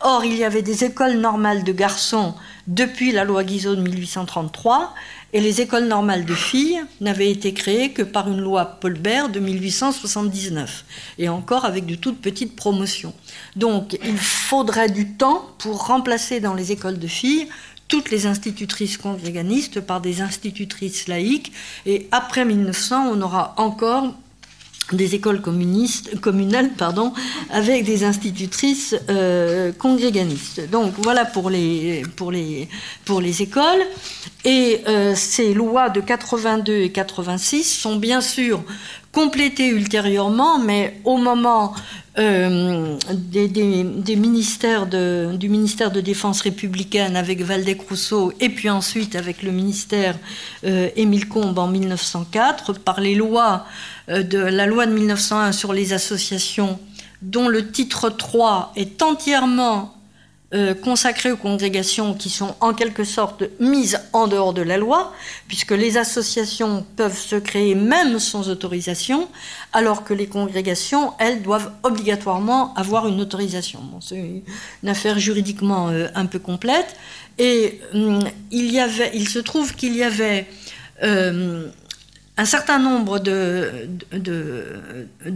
[0.01, 2.35] Or, il y avait des écoles normales de garçons
[2.67, 4.93] depuis la loi Guizot de 1833,
[5.33, 9.29] et les écoles normales de filles n'avaient été créées que par une loi Paul Bert
[9.29, 10.85] de 1879,
[11.19, 13.15] et encore avec de toutes petites promotions.
[13.57, 17.49] Donc il faudrait du temps pour remplacer dans les écoles de filles
[17.89, 21.53] toutes les institutrices congréganistes par des institutrices laïques,
[21.85, 24.15] et après 1900, on aura encore
[24.93, 27.13] des écoles communistes, communales pardon,
[27.51, 30.69] avec des institutrices euh, congréganistes.
[30.71, 32.69] Donc voilà pour les, pour les,
[33.05, 33.83] pour les écoles.
[34.45, 38.63] Et euh, ces lois de 82 et 86 sont bien sûr
[39.13, 41.75] complétées ultérieurement, mais au moment
[42.19, 49.43] euh, des, des, ministères du ministère de Défense républicaine avec Valdec-Rousseau et puis ensuite avec
[49.43, 50.19] le ministère
[50.63, 53.65] Émile Combes en 1904 par les lois
[54.21, 56.79] de la loi de 1901 sur les associations,
[57.23, 59.95] dont le titre 3 est entièrement
[60.55, 65.15] euh, consacré aux congrégations qui sont en quelque sorte mises en dehors de la loi,
[65.49, 69.29] puisque les associations peuvent se créer même sans autorisation,
[69.73, 73.81] alors que les congrégations, elles, doivent obligatoirement avoir une autorisation.
[74.03, 74.43] C'est
[74.83, 76.97] une affaire juridiquement euh, un peu complète.
[77.39, 78.21] Et hum,
[78.51, 80.47] il, y avait, il se trouve qu'il y avait
[82.37, 83.89] un certain nombre de,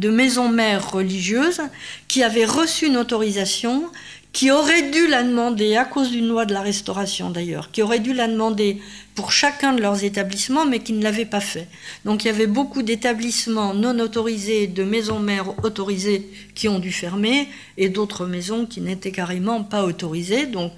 [0.09, 1.61] maisons mères religieuses
[2.09, 3.91] qui avaient reçu une autorisation,
[4.33, 8.01] qui auraient dû la demander, à cause d'une loi de la restauration d'ailleurs, qui auraient
[8.01, 8.81] dû la demander
[9.15, 11.69] pour chacun de leurs établissements, mais qui ne l'avaient pas fait.
[12.05, 16.93] Donc il y avait beaucoup d'établissements non autorisés, de maisons mères autorisées qui ont dû
[16.93, 20.47] fermer, et d'autres maisons qui n'étaient carrément pas autorisées.
[20.47, 20.73] Donc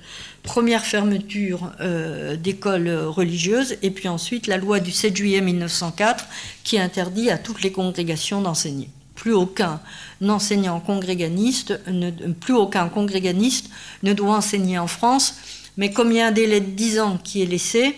[0.48, 6.24] première fermeture euh, d'écoles religieuses, et puis ensuite la loi du 7 juillet 1904
[6.64, 8.88] qui interdit à toutes les congrégations d'enseigner.
[9.14, 9.78] Plus aucun
[10.26, 13.68] enseignant congréganiste, ne, plus aucun congréganiste
[14.02, 15.34] ne doit enseigner en France,
[15.76, 17.94] mais comme il y a un délai de 10 ans qui est laissé,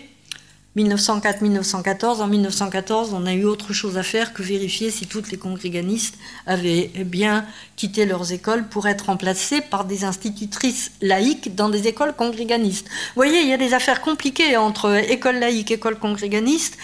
[0.77, 2.21] 1904-1914.
[2.21, 6.17] En 1914, on a eu autre chose à faire que vérifier si toutes les congréganistes
[6.45, 7.45] avaient bien
[7.75, 12.87] quitté leurs écoles pour être remplacées par des institutrices laïques dans des écoles congréganistes.
[12.87, 16.77] Vous voyez, il y a des affaires compliquées entre école laïque, école congréganiste,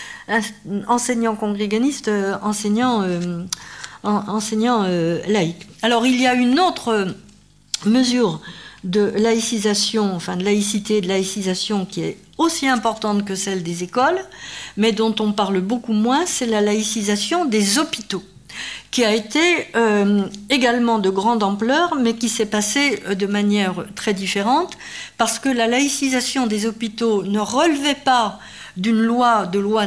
[0.87, 3.43] enseignants congréganistes, euh, enseignants, euh,
[4.03, 5.67] enseignants euh, laïques.
[5.81, 7.15] Alors, il y a une autre
[7.85, 8.41] mesure
[8.87, 14.19] de laïcisation, enfin de laïcité, de laïcisation qui est aussi importante que celle des écoles,
[14.77, 18.23] mais dont on parle beaucoup moins, c'est la laïcisation des hôpitaux,
[18.89, 23.85] qui a été euh, également de grande ampleur, mais qui s'est passée euh, de manière
[23.95, 24.77] très différente,
[25.17, 28.39] parce que la laïcisation des hôpitaux ne relevait pas
[28.77, 29.85] d'une loi, de loi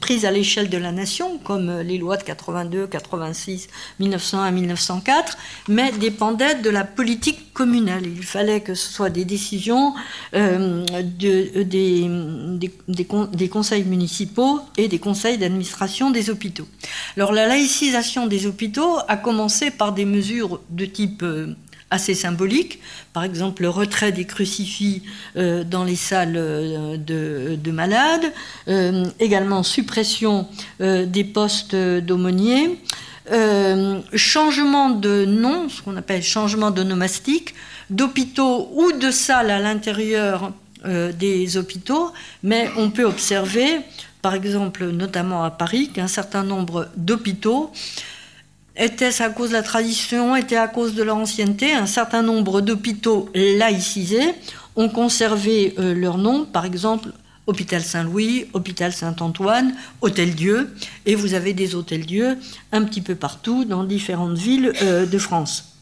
[0.00, 3.68] prise à l'échelle de la nation, comme euh, les lois de 82, 86,
[4.00, 5.38] 1901, 1904,
[5.68, 8.02] mais dépendait de la politique communale.
[8.04, 9.94] Il fallait que ce soit des décisions
[10.34, 12.10] euh, de, des,
[12.88, 16.66] des, conseils municipaux et des conseils d'administration des hôpitaux.
[17.16, 21.54] Alors la laïcisation des hôpitaux a commencé par des mesures de type euh,
[21.92, 22.80] assez symbolique,
[23.12, 25.02] par exemple le retrait des crucifix
[25.36, 28.32] euh, dans les salles euh, de, malades,
[28.68, 30.48] euh, également suppression
[30.80, 32.78] des postes d'aumôniers,
[34.14, 37.54] changement de nom, ce qu'on appelle changement de nomastique,
[37.90, 40.52] d'hôpitaux ou de salles à l'intérieur
[40.84, 42.12] des hôpitaux,
[42.42, 43.80] mais on peut observer,
[44.20, 47.70] par exemple notamment à Paris, qu'un certain nombre d'hôpitaux
[48.76, 51.72] était-ce à cause de la tradition, était à cause de l'ancienneté?
[51.72, 54.34] Un certain nombre d'hôpitaux laïcisés
[54.76, 57.10] ont conservé euh, leur nom, par exemple
[57.46, 60.72] Hôpital Saint-Louis, Hôpital Saint-Antoine, Hôtel Dieu,
[61.04, 62.38] et vous avez des hôtels Dieu
[62.70, 65.76] un petit peu partout dans différentes villes euh, de France.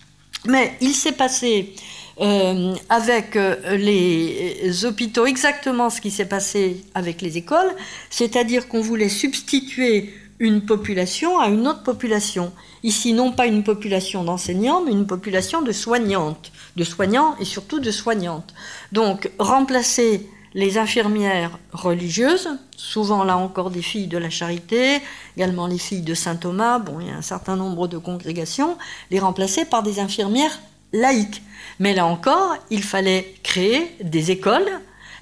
[0.49, 1.75] Mais il s'est passé
[2.21, 3.39] euh, avec
[3.69, 7.71] les hôpitaux exactement ce qui s'est passé avec les écoles,
[8.09, 12.53] c'est-à-dire qu'on voulait substituer une population à une autre population.
[12.83, 17.79] Ici, non pas une population d'enseignants, mais une population de soignantes, de soignants et surtout
[17.79, 18.55] de soignantes.
[18.93, 25.01] Donc, remplacer les infirmières religieuses, souvent là encore des filles de la charité,
[25.37, 28.77] également les filles de Saint Thomas, bon, il y a un certain nombre de congrégations,
[29.11, 30.59] les remplacer par des infirmières
[30.93, 31.43] laïques.
[31.79, 34.69] Mais là encore, il fallait créer des écoles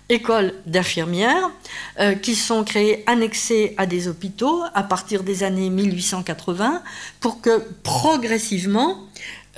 [0.08, 1.50] écoles d'infirmières
[2.00, 6.82] euh, qui sont créées annexées à des hôpitaux à partir des années 1880
[7.20, 9.04] pour que progressivement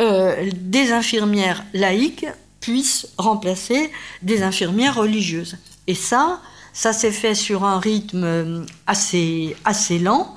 [0.00, 2.26] euh, des infirmières laïques
[2.60, 3.90] puissent remplacer
[4.22, 5.56] des infirmières religieuses.
[5.86, 6.40] Et ça,
[6.72, 10.34] ça s'est fait sur un rythme assez, assez lent.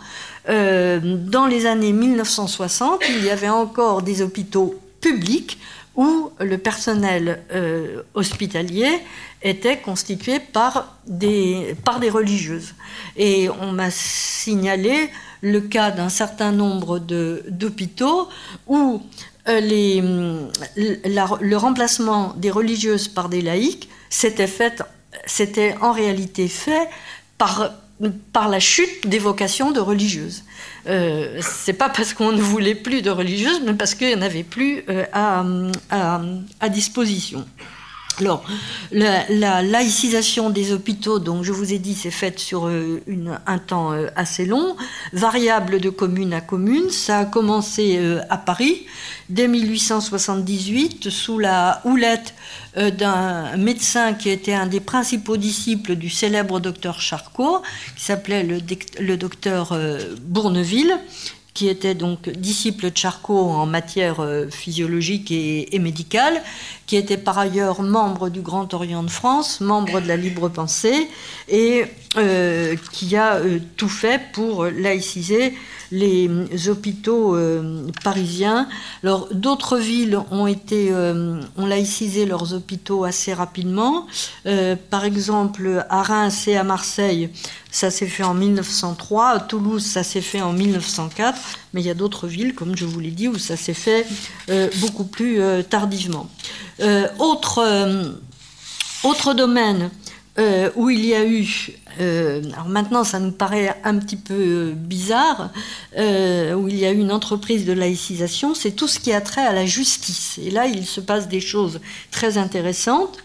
[0.50, 5.58] Euh, dans les années 1960, il y avait encore des hôpitaux publics
[5.96, 7.44] où le personnel
[8.16, 8.90] hospitalier
[9.44, 12.74] était constituée par des, par des religieuses.
[13.16, 15.10] Et on m'a signalé
[15.42, 18.30] le cas d'un certain nombre d'hôpitaux
[18.66, 19.02] où
[19.50, 19.60] euh,
[20.78, 26.90] le remplacement des religieuses par des laïcs s'était en réalité fait
[27.38, 27.72] par,
[28.10, 30.44] par la chute des vocations de religieuses.
[30.88, 34.22] Euh, c'est pas parce qu'on ne voulait plus de religieuses, mais parce qu'il n'y en
[34.22, 37.46] avait plus euh, à, disposition.
[38.20, 38.46] Alors,
[38.92, 43.02] la, laïcisation des hôpitaux, donc je vous ai dit, c'est faite sur euh,
[43.48, 44.76] un temps euh, assez long,
[45.14, 46.92] variable de commune à commune.
[46.92, 48.86] Ça a commencé euh, à Paris
[49.30, 52.36] dès 1878 sous la houlette
[52.76, 57.62] d'un médecin qui était un des principaux disciples du célèbre docteur Charcot,
[57.96, 58.60] qui s'appelait le,
[59.00, 59.78] le, docteur
[60.22, 60.94] Bourneville,
[61.54, 66.42] qui était donc disciple de Charcot en matière euh, physiologique et, médicale,
[66.88, 71.08] qui était par ailleurs membre du Grand Orient de France, membre de la Libre Pensée,
[71.48, 71.86] et
[72.18, 75.54] euh, qui a euh, tout fait pour laïciser
[75.92, 76.30] les
[76.70, 77.38] hôpitaux
[78.04, 78.68] parisiens.
[79.04, 84.08] Alors d'autres villes ont été ont laïcisé leurs hôpitaux assez rapidement.
[84.90, 87.30] par exemple, à Reims et à Marseille,
[87.74, 89.30] ça s'est fait en 1903.
[89.30, 91.40] À Toulouse, ça s'est fait en 1904.
[91.74, 94.06] Mais il y a d'autres villes, comme je vous l'ai dit, où ça s'est fait
[94.50, 96.30] euh, beaucoup plus euh, tardivement.
[96.82, 97.66] Euh, autre,
[99.04, 99.90] autre domaine
[100.76, 101.48] où il y a eu,
[102.00, 105.52] alors maintenant ça nous paraît un petit peu bizarre,
[105.96, 109.46] où il y a eu une entreprise de laïcisation, c'est tout ce qui a trait
[109.46, 110.40] à la justice.
[110.44, 113.18] Et là, il se passe des choses très intéressantes.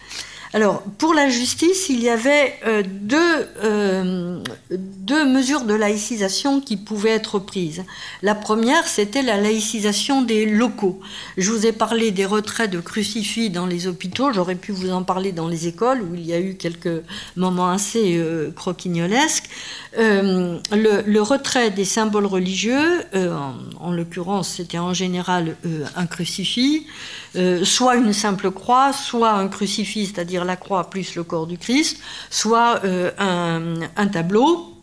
[0.51, 6.75] Alors, pour la justice, il y avait euh, deux, euh, deux, mesures de laïcisation qui
[6.75, 7.83] pouvaient être prises.
[8.23, 10.99] La première, c'était la laïcisation des locaux.
[11.37, 15.03] Je vous ai parlé des retraits de crucifix dans les hôpitaux, j'aurais pu vous en
[15.03, 17.03] parler dans les écoles, où il y a eu quelques
[17.35, 19.49] moments assez euh, croquignolesques.
[19.95, 23.03] Le, retrait des symboles religieux,
[23.79, 25.57] en l'occurrence, c'était en général
[25.95, 26.87] un crucifix,
[27.63, 31.99] soit une simple croix, soit un crucifix, c'est-à-dire la croix plus le corps du Christ,
[32.29, 33.11] soit euh,
[33.95, 34.73] un, tableau.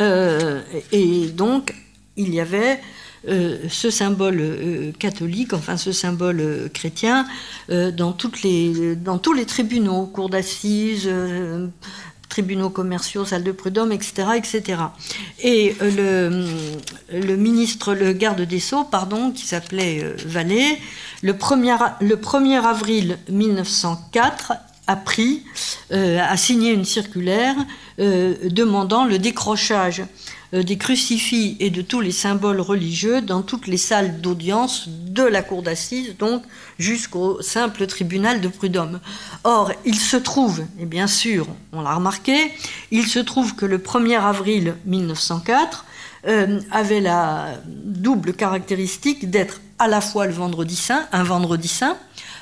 [0.00, 1.74] Euh, et donc,
[2.16, 2.80] il y avait
[3.28, 7.26] euh, ce symbole catholique, enfin ce symbole chrétien,
[7.68, 8.40] dans, toutes
[9.22, 11.08] tous les tribunaux, cours d'assises,
[12.28, 14.62] tribunaux commerciaux, salles de prud'homme, etc., etc.
[15.40, 16.44] Et le,
[17.12, 20.78] le, ministre, le garde des Sceaux, pardon, qui s'appelait Vallée,
[21.24, 24.52] le 1er, avril 1904
[24.86, 25.42] a pris,
[25.90, 27.56] euh, a signé une circulaire
[27.98, 30.02] euh, demandant le décrochage
[30.52, 35.22] euh, des crucifix et de tous les symboles religieux dans toutes les salles d'audience de
[35.22, 36.42] la cour d'assises, donc
[36.78, 39.00] jusqu'au simple tribunal de prud'homme.
[39.44, 42.52] Or, il se trouve, et bien sûr, on l'a remarqué,
[42.90, 45.86] il se trouve que le 1er avril 1904
[46.70, 51.96] avait la double caractéristique d'être à la fois le vendredi saint, un vendredi saint.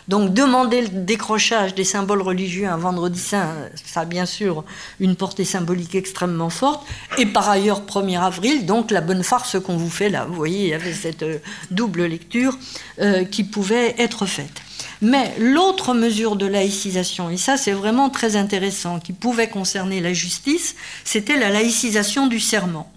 [0.09, 3.55] Donc demander le décrochage des symboles religieux un vendredi saint,
[3.85, 4.65] ça a bien sûr
[4.99, 6.85] une portée symbolique extrêmement forte.
[7.19, 10.25] Et par ailleurs, 1er avril, donc la bonne farce qu'on vous fait là.
[10.25, 11.39] Vous voyez, il y avait cette euh,
[11.71, 12.59] double lecture
[13.01, 14.63] euh, qui pouvait être faite.
[15.01, 20.13] Mais l'autre mesure de laïcisation, et ça c'est vraiment très intéressant, qui pouvait concerner la
[20.13, 20.75] justice,
[21.05, 22.91] c'était la laïcisation du serment.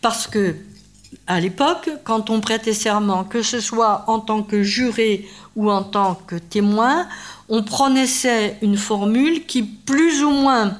[0.00, 0.56] Parce que
[1.26, 5.82] à l'époque, quand on prêtait serment, que ce soit en tant que juré ou en
[5.82, 7.06] tant que témoin,
[7.48, 10.76] on prononçait une formule qui, plus ou moins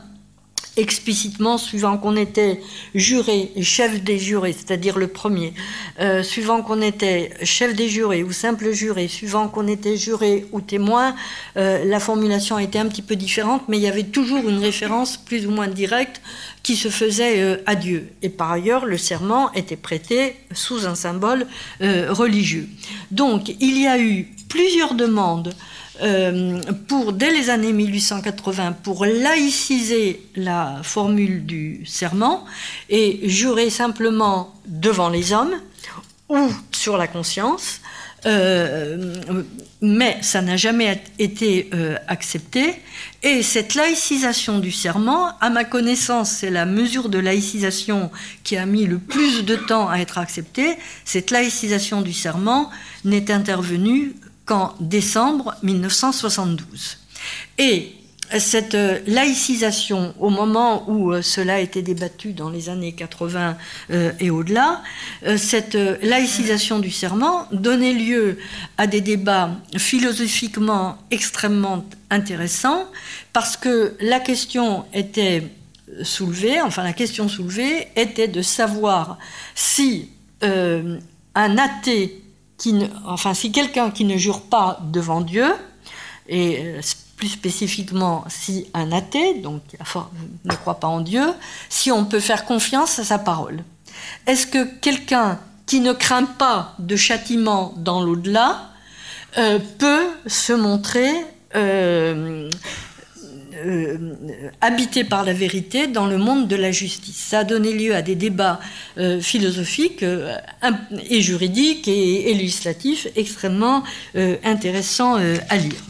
[0.76, 2.60] explicitement, suivant qu'on était
[2.94, 5.52] juré chef des jurés, c'est-à-dire le premier,
[6.00, 10.60] euh, suivant qu'on était chef des jurés ou simple juré, suivant qu'on était juré ou
[10.60, 11.14] témoin,
[11.56, 15.18] euh, la formulation était un petit peu différente, mais il y avait toujours une référence
[15.18, 16.22] plus ou moins directe
[16.62, 18.10] qui se faisait euh, à Dieu.
[18.22, 21.46] Et par ailleurs, le serment était prêté sous un symbole
[21.80, 22.68] religieux.
[23.10, 25.54] Donc, il y a eu plusieurs demandes
[26.02, 32.44] euh, pour, dès les années 1880, pour laïciser la formule du serment
[32.88, 35.54] et jurer simplement devant les hommes
[36.28, 37.80] ou sur la conscience.
[38.24, 39.14] Euh,
[39.80, 42.76] mais ça n'a jamais été euh, accepté.
[43.24, 48.10] Et cette laïcisation du serment, à ma connaissance, c'est la mesure de laïcisation
[48.44, 50.76] qui a mis le plus de temps à être acceptée.
[51.04, 52.70] Cette laïcisation du serment
[53.04, 54.14] n'est intervenue
[54.44, 56.98] qu'en décembre 1972.
[57.58, 57.92] Et
[58.38, 63.56] cette euh, laïcisation, au moment où euh, cela a été débattu dans les années 80
[63.90, 64.82] euh, et au-delà,
[65.36, 68.38] cette laïcisation du serment donnait lieu
[68.78, 72.86] à des débats philosophiquement extrêmement intéressants,
[73.32, 75.48] parce que la question était
[76.02, 79.18] soulevée, enfin la question soulevée était de savoir
[79.54, 80.08] si
[80.42, 82.21] un athée
[83.06, 85.46] enfin, si quelqu'un qui ne jure pas devant Dieu,
[86.28, 86.80] et euh,
[87.16, 89.62] plus spécifiquement si un athée, donc
[90.44, 91.24] ne croit pas en Dieu,
[91.68, 93.62] si on peut faire confiance à sa parole.
[94.26, 98.70] Est-ce que quelqu'un qui ne craint pas de châtiment dans l'au-delà
[99.38, 101.10] euh, peut se montrer
[101.54, 102.50] euh,
[103.64, 104.14] euh,
[104.60, 107.16] habité par la vérité dans le monde de la justice.
[107.16, 108.60] Ça a donné lieu à des débats
[108.98, 110.34] euh, philosophiques euh,
[111.08, 113.82] et juridiques et, législatifs extrêmement
[114.44, 115.80] intéressants à lire.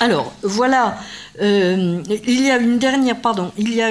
[0.00, 0.98] Alors, voilà,
[1.40, 3.90] il y a une dernière, pardon, il y a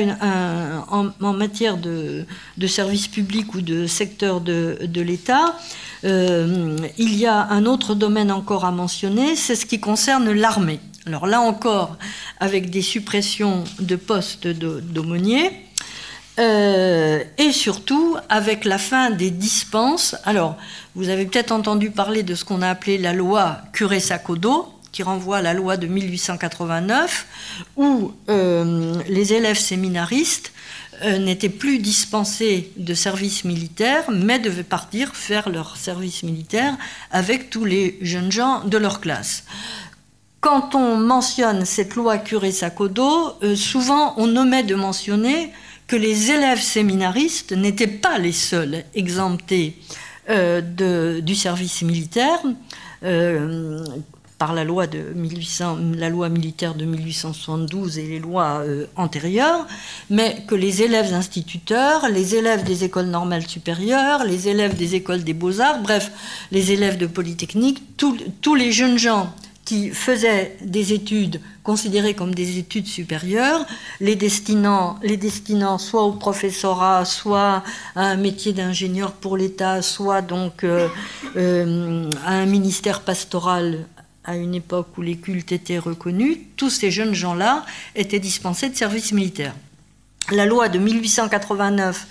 [0.90, 2.26] en, matière de,
[2.58, 5.58] de services publics ou de secteur de l'État,
[6.04, 10.80] il y a un autre domaine encore à mentionner, c'est ce qui concerne l'armée.
[11.08, 11.96] Alors là encore,
[12.42, 15.54] avec des suppressions de postes d'aumôniers,
[16.38, 20.18] euh, et surtout avec la fin des dispenses.
[20.26, 20.58] Alors,
[20.96, 25.38] vous avez peut-être entendu parler de ce qu'on a appelé la loi Curé-Sacodo, qui renvoie
[25.38, 27.26] à la loi de 1889,
[27.78, 30.52] où euh, les élèves séminaristes
[31.04, 36.76] euh, n'étaient plus dispensés de service militaire, mais devaient partir faire leur service militaire
[37.12, 39.46] avec tous les jeunes gens de leur classe
[40.48, 45.52] quand on mentionne cette loi Curé-Sacodo, euh, souvent on omet de mentionner
[45.88, 49.76] que les élèves séminaristes n'étaient pas les seuls exemptés
[50.30, 52.40] euh, du service militaire.
[53.04, 53.84] Euh,
[54.38, 58.64] par la loi, de 1800, la loi militaire de 1872 et les lois
[58.96, 59.66] antérieures,
[60.12, 65.24] mais que les élèves instituteurs, les élèves des écoles normales supérieures, les élèves des écoles
[65.24, 66.12] des beaux-arts, bref,
[66.52, 69.34] les élèves de Polytechnique, tous les jeunes gens
[69.68, 73.66] qui faisaient des études considérées comme des études supérieures,
[74.00, 74.98] les destinant,
[75.78, 77.64] soit au professorat, soit
[77.94, 80.88] à un métier d'ingénieur pour l'État, soit donc euh,
[81.36, 83.86] euh, à un ministère pastoral
[84.24, 88.76] à une époque où les cultes étaient reconnus, tous ces jeunes gens-là étaient dispensés de
[88.76, 89.54] service militaire.
[90.32, 92.08] La loi de 1889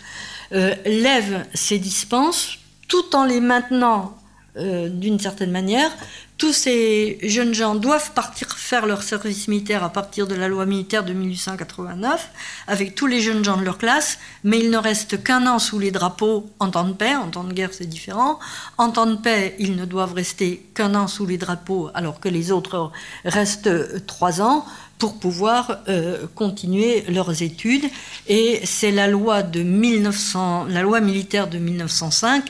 [0.53, 4.15] euh, lève ces dispenses tout en les maintenant
[4.57, 5.91] d'une certaine manière
[6.39, 10.67] tous ces jeunes gens doivent partir faire leur service militaire à partir de la loi
[10.67, 12.31] militaire de 1889,
[12.67, 15.79] avec tous les jeunes gens de leur classe, mais il ne reste qu'un an sous
[15.79, 18.39] les drapeaux en temps de paix, en temps de guerre c'est différent.
[18.77, 22.29] En temps de paix, ils ne doivent rester qu'un an sous les drapeaux, alors que
[22.29, 22.91] les autres
[23.25, 24.67] restent trois ans
[24.99, 27.85] pour pouvoir euh, continuer leurs études.
[28.29, 32.45] Et c'est la loi de 1900, la loi militaire de 1905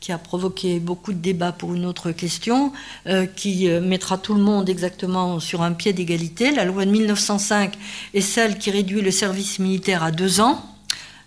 [0.00, 2.72] qui a provoqué beaucoup de débats pour une autre question,
[3.06, 6.50] euh, qui euh, mettra tout le monde exactement sur un pied d'égalité.
[6.52, 7.74] La loi de 1905
[8.14, 10.69] est celle qui réduit le service militaire à deux ans.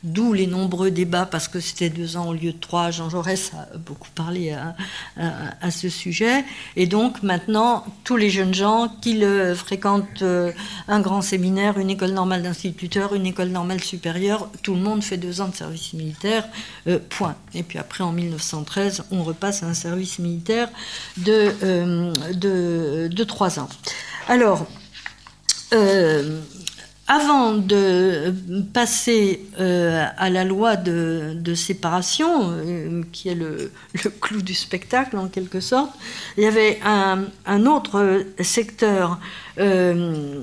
[0.04, 2.92] D'où les nombreux débats, parce que c'était deux ans au lieu de trois.
[2.92, 6.44] Jean Jaurès a beaucoup parlé à, ce sujet.
[6.76, 9.24] Et donc maintenant, tous les jeunes gens qui
[9.56, 10.52] fréquentent euh,
[10.88, 15.18] un grand séminaire, une école normale d'instituteurs, une école normale supérieure, tout le monde fait
[15.18, 16.48] deux ans de service militaire,
[16.88, 17.36] euh, point.
[17.54, 20.70] Et puis après, en 1913, on repasse à un service militaire
[21.18, 23.70] de, euh, trois ans.
[24.28, 24.68] Alors,
[27.08, 28.34] avant de
[28.74, 33.72] passer euh, à la loi de, séparation, euh, qui est le,
[34.22, 35.92] clou du spectacle en quelque sorte,
[36.38, 39.20] il y avait un, autre secteur
[39.60, 40.42] euh,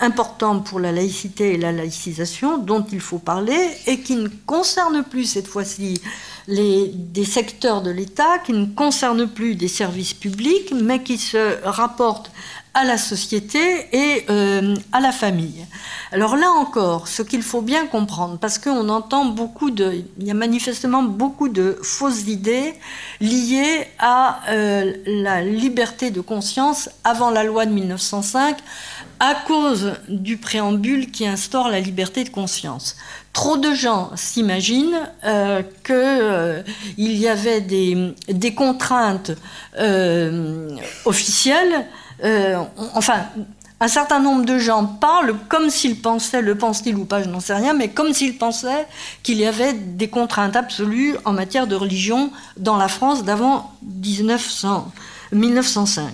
[0.00, 5.02] important pour la laïcité et la laïcisation dont il faut parler et qui ne concerne
[5.02, 6.00] plus cette fois-ci
[6.46, 12.30] des secteurs de l'État, qui ne concerne plus des services publics, mais qui se rapporte
[12.74, 13.58] à la société
[13.92, 15.66] et euh, à la famille.
[16.12, 20.30] Alors là encore, ce qu'il faut bien comprendre, parce qu'on entend beaucoup de, il y
[20.30, 22.74] a manifestement beaucoup de fausses idées
[23.20, 28.56] liées à euh, la liberté de conscience avant la loi de 1905,
[29.18, 32.96] à cause du préambule qui instaure la liberté de conscience.
[33.32, 39.32] Trop de gens s'imaginent euh, qu'il y avait des contraintes
[41.04, 41.86] officielles
[42.24, 42.62] euh,
[42.94, 43.26] enfin,
[43.80, 47.40] un certain nombre de gens parlent comme s'ils pensaient, le pensent-ils ou pas, je n'en
[47.40, 48.86] sais rien, mais comme s'ils pensaient
[49.22, 56.12] qu'il y avait des contraintes absolues en matière de religion dans la France d'avant 1905.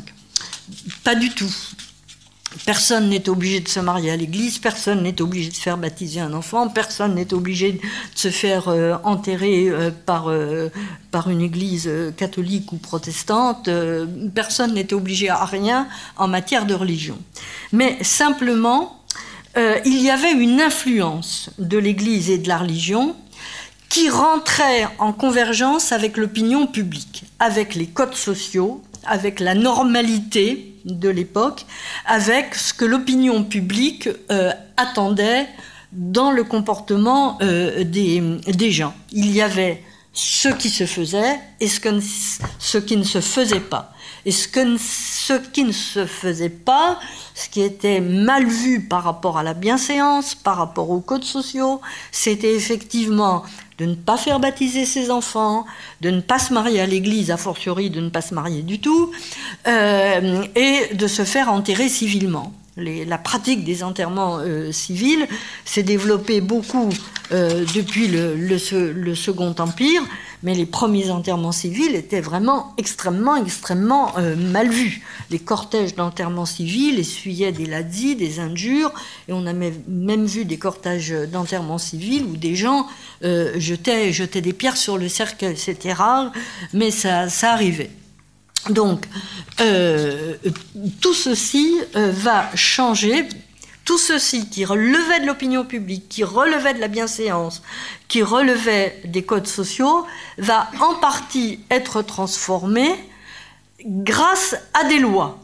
[1.02, 1.50] Pas du tout.
[2.64, 6.32] Personne n'est obligé de se marier à l'église, personne n'est obligé de faire baptiser un
[6.32, 7.80] enfant, personne n'est obligé de
[8.14, 10.70] se faire euh, enterrer euh, par, euh,
[11.10, 13.68] par une église catholique ou protestante,
[14.34, 17.18] personne n'est obligé à rien en matière de religion.
[17.72, 19.02] Mais simplement,
[19.86, 23.16] il y avait une influence de l'église et de la religion
[23.88, 31.08] qui rentrait en convergence avec l'opinion publique, avec les codes sociaux, avec la normalité de
[31.08, 31.66] l'époque,
[32.06, 35.46] avec ce que l'opinion publique euh, attendait
[35.92, 38.94] dans le comportement euh, des, gens.
[39.12, 39.82] Il y avait
[40.12, 43.92] ce qui se faisait et ce qui ne se faisait pas.
[44.26, 44.48] Et ce,
[45.52, 46.98] qui ne se faisait pas,
[47.36, 51.80] ce qui était mal vu par rapport à la bienséance, par rapport aux codes sociaux,
[52.10, 53.44] c'était effectivement
[53.78, 55.64] de ne pas faire baptiser ses enfants,
[56.00, 58.80] de ne pas se marier à l'église, a fortiori de ne pas se marier du
[58.80, 59.12] tout,
[59.68, 62.52] euh, et de se faire enterrer civilement.
[62.76, 65.26] La pratique des enterrements euh, civils
[65.64, 66.90] s'est développée beaucoup
[67.32, 68.58] euh, depuis le,
[69.14, 70.02] Second Empire,
[70.42, 75.02] mais les premiers enterrements civils étaient vraiment extrêmement, extrêmement euh, mal vus.
[75.30, 78.92] Les cortèges d'enterrements civils essuyaient des lazzi, des injures,
[79.28, 82.86] et on a même vu des cortèges d'enterrements civils où des gens
[83.22, 85.56] jetaient, des pierres sur le cercueil.
[85.56, 86.32] C'était rare,
[86.72, 87.90] mais ça arrivait.
[88.70, 89.06] Donc,
[89.60, 90.34] euh,
[91.00, 93.28] tout ceci va changer
[93.86, 97.62] tout ceci qui relevait de l'opinion publique, qui relevait de la bienséance,
[98.08, 100.04] qui relevait des codes sociaux,
[100.38, 102.88] va en partie être transformé
[103.84, 105.38] grâce à des lois.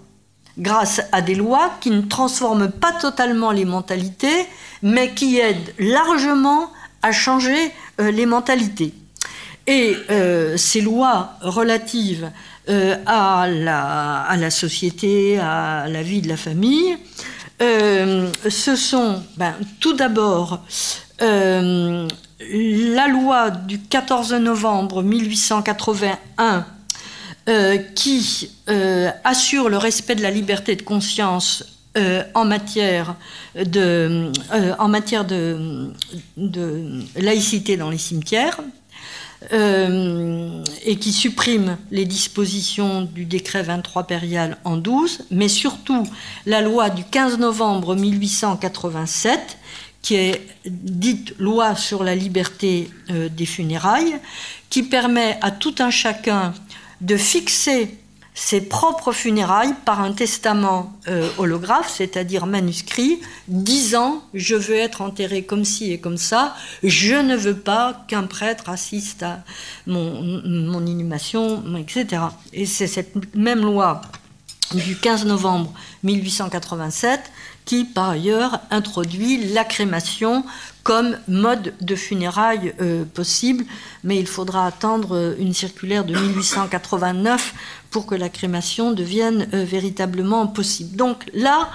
[0.59, 4.47] Grâce à des lois qui ne transforment pas totalement les mentalités,
[4.83, 8.93] mais qui aident largement à changer euh, les mentalités.
[9.69, 9.97] Et
[10.57, 12.33] ces lois relatives
[12.69, 16.97] à, la, à, la, société, à la vie de la famille,
[17.61, 20.61] ce sont ben, tout d'abord
[21.21, 26.67] la loi du 14 novembre 1881
[27.49, 33.17] euh, qui euh, assure le respect de la liberté de conscience euh, en matière
[33.57, 34.31] de,
[37.17, 38.61] laïcité dans les cimetières.
[39.51, 46.07] Et qui supprime les dispositions du décret 23 périal en 12, mais surtout
[46.47, 49.59] la loi du 15 novembre 1887
[50.03, 54.19] qui est dite loi sur la liberté euh, des funérailles,
[54.69, 56.53] qui permet à tout un chacun
[57.01, 57.99] de fixer
[58.35, 65.45] ses propres funérailles par un testament euh, holographe, c'est-à-dire manuscrit, disant je veux être enterré
[65.45, 69.41] comme ci et comme ça, je ne veux pas qu'un prêtre assiste à
[69.87, 72.23] mon, mon inhumation, etc.
[72.55, 74.01] Et c'est cette même loi
[74.75, 75.73] du 15 novembre
[76.03, 77.21] 1887
[77.65, 80.45] qui par ailleurs introduit la crémation
[80.83, 83.65] comme mode de funérailles euh, possible,
[84.03, 87.55] mais il faudra attendre euh, une circulaire de 1889
[87.91, 90.97] pour que la crémation devienne euh, véritablement possible.
[90.97, 91.71] Donc là,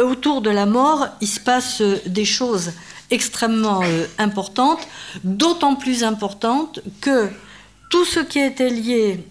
[0.00, 2.72] autour de la mort, il se passe des choses
[3.10, 3.82] extrêmement
[4.16, 4.88] importantes,
[5.22, 7.28] d'autant plus importantes que
[7.90, 9.22] tout ce qui était lié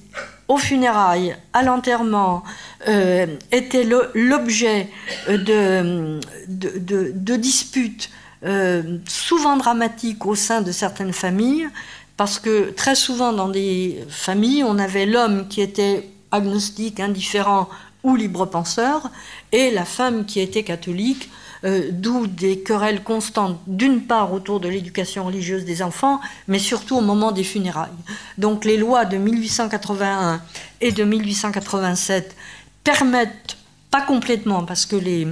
[0.52, 2.44] aux funérailles, à l'enterrement,
[2.90, 4.90] euh, était l'objet
[5.30, 8.10] de, de, disputes
[8.44, 11.70] euh, souvent dramatiques au sein de certaines familles,
[12.18, 17.70] parce que très souvent dans des familles, on avait l'homme qui était agnostique, indifférent
[18.04, 19.10] ou libre penseur,
[19.54, 21.30] et la femme qui était catholique,
[21.64, 26.98] euh, d'où des querelles constantes, d'une part autour de l'éducation religieuse des enfants, mais surtout
[26.98, 27.90] au moment des funérailles.
[28.38, 30.42] Donc les lois de 1881
[30.82, 32.36] et de 1887
[32.84, 33.58] permettent,
[33.92, 35.28] pas complètement, parce que les,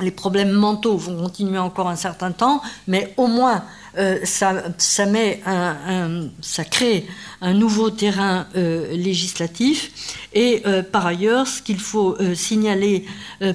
[0.00, 3.64] les problèmes mentaux vont continuer encore un certain temps, mais au moins
[3.96, 4.64] euh, ça,
[6.64, 7.06] crée
[7.40, 9.92] un nouveau terrain euh, législatif.
[10.32, 13.04] Et euh, par ailleurs, ce qu'il faut signaler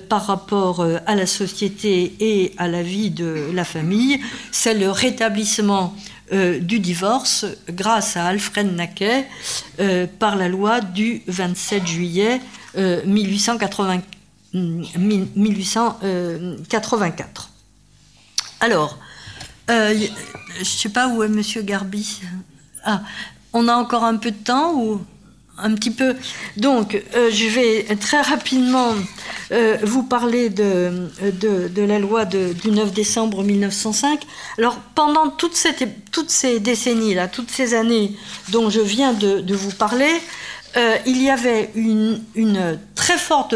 [0.08, 4.22] par rapport à la société et à la vie de la famille,
[4.52, 5.96] c'est le rétablissement
[6.32, 9.26] du divorce grâce à Alfred Naquet
[10.20, 12.40] par la loi du 27 juillet
[12.78, 14.06] 1884.
[14.54, 17.50] 1884.
[18.62, 19.00] Alors,
[19.70, 19.94] euh,
[20.56, 22.22] je ne sais pas où est Monsieur Garbi.
[22.84, 23.02] Ah,
[23.54, 25.02] on a encore un peu de temps ou
[25.58, 26.16] un petit peu?
[26.58, 28.96] Donc, euh, je vais très rapidement
[29.52, 31.10] euh, vous parler de,
[31.78, 34.22] la loi du 9 décembre 1905.
[34.58, 38.16] Alors, pendant toutes, ces décennies-là, toutes ces années
[38.50, 40.22] dont je viens de, vous parler,
[41.06, 43.56] il y avait une très forte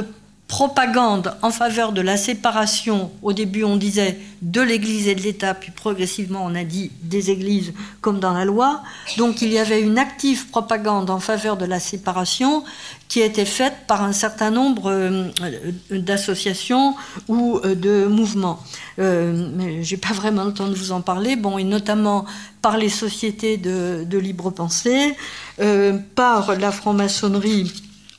[0.54, 5.56] propagande en faveur de la séparation, au début on disait de l'Église et de l'État,
[5.56, 8.84] puis progressivement on a dit des Églises comme dans la loi.
[9.18, 12.64] Donc il y avait une active propagande en faveur de la séparation
[13.08, 15.32] qui était faite par un certain nombre euh,
[15.90, 16.94] d'associations
[17.28, 18.60] ou euh, de mouvements.
[19.00, 21.36] Euh, j'ai pas vraiment le temps de vous en parler.
[21.36, 22.26] Bon, et notamment
[22.62, 25.16] par les sociétés de, de libre pensée,
[26.16, 27.74] par la franc-maçonnerie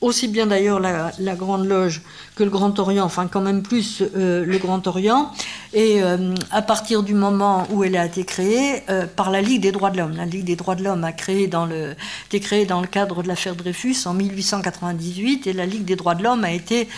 [0.05, 2.03] aussi bien d'ailleurs la, Grande Loge
[2.35, 5.30] que le Grand Orient, enfin quand même plus euh, le Grand Orient,
[5.72, 9.62] et euh, à partir du moment où elle a été créée euh, par la Ligue
[9.62, 10.16] des droits de l'homme.
[10.16, 11.95] La Ligue des droits de l'homme a créé dans le,
[12.26, 16.16] été créée dans le cadre de l'affaire Dreyfus en 1898, et la Ligue des droits
[16.16, 16.89] de l'homme a été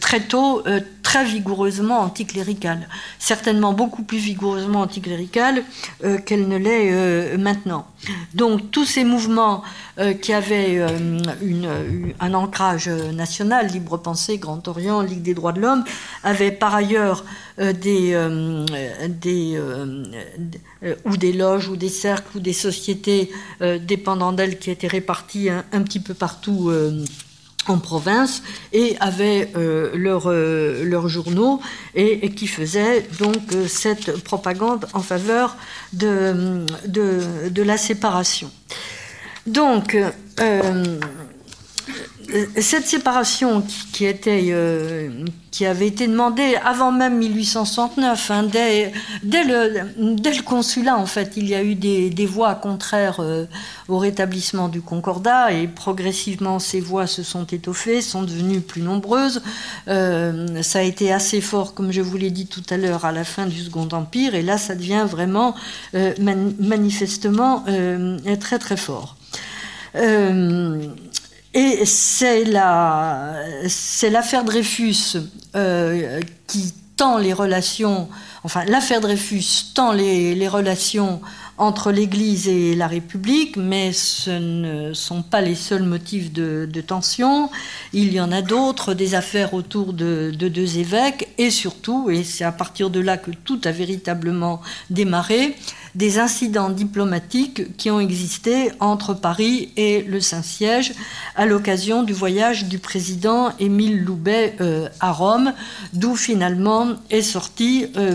[0.00, 0.62] très tôt
[1.02, 5.64] très vigoureusement anticléricale, certainement beaucoup plus vigoureusement anticléricale
[6.26, 7.86] qu'elle ne l'est maintenant.
[8.34, 9.62] Donc tous ces mouvements
[10.22, 10.80] qui avaient
[11.42, 15.84] une, un ancrage national, libre pensée, Grand Orient, Ligue des droits de l'homme,
[16.22, 17.24] avaient par ailleurs
[17.60, 18.64] euh, des, euh,
[20.82, 23.30] euh, ou des loges ou des cercles ou des sociétés
[23.82, 26.72] dépendant d'elles qui étaient réparties un, petit peu partout
[27.68, 28.42] en province
[28.72, 31.60] et avaient leurs leurs journaux
[31.94, 35.56] et, qui faisaient donc cette propagande en faveur
[35.92, 38.50] de, de, de la séparation.
[39.46, 39.96] Donc,
[42.56, 43.62] cette séparation
[43.92, 50.34] qui, était, euh, qui avait été demandée avant même 1869, hein, dès, dès, le, dès,
[50.34, 53.46] le, consulat, en fait, il y a eu des, des voix contraires euh,
[53.88, 59.42] au rétablissement du concordat et progressivement ces voix se sont étoffées, sont devenues plus nombreuses.
[59.88, 63.12] Euh, ça a été assez fort, comme je vous l'ai dit tout à l'heure, à
[63.12, 65.54] la fin du Second Empire, et là, ça devient vraiment
[66.58, 67.64] manifestement
[68.40, 69.16] très très fort.
[71.52, 75.16] Et c'est l'affaire Dreyfus
[75.56, 78.08] euh, qui tend les relations,
[78.44, 81.20] enfin l'affaire Dreyfus tend les, relations
[81.60, 87.50] entre l'Église et la République, mais ce ne sont pas les seuls motifs de, tension.
[87.92, 92.24] Il y en a d'autres, des affaires autour de, de, deux évêques, et surtout, et
[92.24, 95.54] c'est à partir de là que tout a véritablement démarré,
[95.94, 100.94] des incidents diplomatiques qui ont existé entre Paris et le Saint-Siège
[101.36, 105.52] à l'occasion du voyage du président Émile Loubet euh, à Rome,
[105.92, 108.14] d'où finalement est sorti, euh,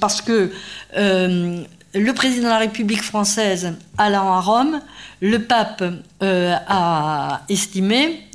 [0.00, 0.50] parce que
[0.96, 1.62] euh,
[1.94, 4.80] le président de la République française allant à Rome,
[5.20, 5.82] le pape
[6.20, 8.26] a estimé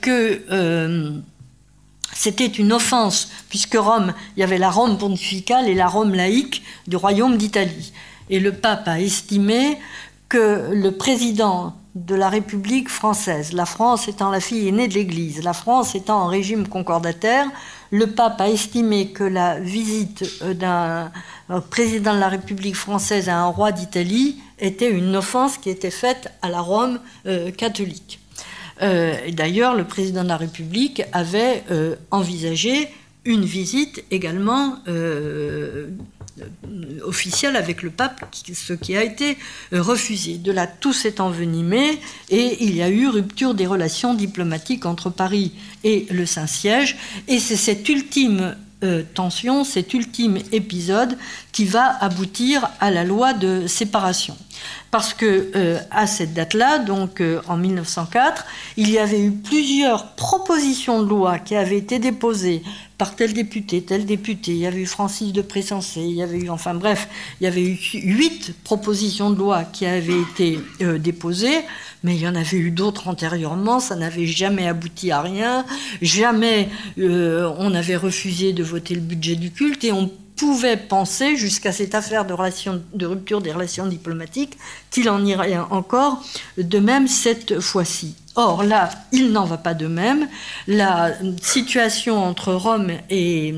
[0.00, 1.20] que
[2.14, 6.62] c'était une offense, puisque Rome, il y avait la Rome pontificale et la Rome laïque
[6.86, 7.92] du royaume d'Italie.
[8.30, 9.78] Et le pape a estimé
[10.28, 15.42] que le président de la République française, la France étant la fille aînée de l'Église,
[15.42, 17.46] la France étant en régime concordataire,
[17.90, 21.10] le pape a estimé que la visite d'un
[21.70, 26.30] président de la République française à un roi d'Italie était une offense qui était faite
[26.42, 28.20] à la Rome euh, catholique.
[28.82, 32.88] Euh, D'ailleurs, le président de la République avait euh, envisagé
[33.24, 34.78] une visite également
[36.40, 39.38] euh, officielle avec le pape, ce qui a été
[39.72, 40.36] euh, refusé.
[40.38, 45.10] De là, tout s'est envenimé et il y a eu rupture des relations diplomatiques entre
[45.10, 45.52] Paris
[45.84, 46.96] et le Saint-Siège.
[47.28, 51.16] Et c'est cette ultime euh, tension, cet ultime épisode
[51.52, 54.36] qui va aboutir à la loi de séparation.
[54.90, 58.44] Parce que à cette date-là, donc en 1904,
[58.76, 62.62] il y avait eu plusieurs propositions de loi qui avaient été déposées
[62.98, 64.52] par tel député, tel député.
[64.52, 67.08] Il y avait eu Francis de Pressensé, il y avait eu, enfin bref,
[67.40, 70.58] il y avait eu huit propositions de loi qui avaient été
[70.98, 71.62] déposées
[72.02, 75.64] mais il y en avait eu d'autres antérieurement, ça n'avait jamais abouti à rien,
[76.00, 76.68] jamais
[76.98, 81.72] euh, on avait refusé de voter le budget du culte et on pouvait penser, jusqu'à
[81.72, 82.34] cette affaire de,
[82.96, 84.56] de rupture des relations diplomatiques,
[84.90, 86.22] qu'il en irait encore
[86.56, 88.14] de même cette fois-ci.
[88.40, 90.28] Or, là, il n'en va pas de même.
[90.68, 91.10] La
[91.42, 93.52] situation entre Rome et,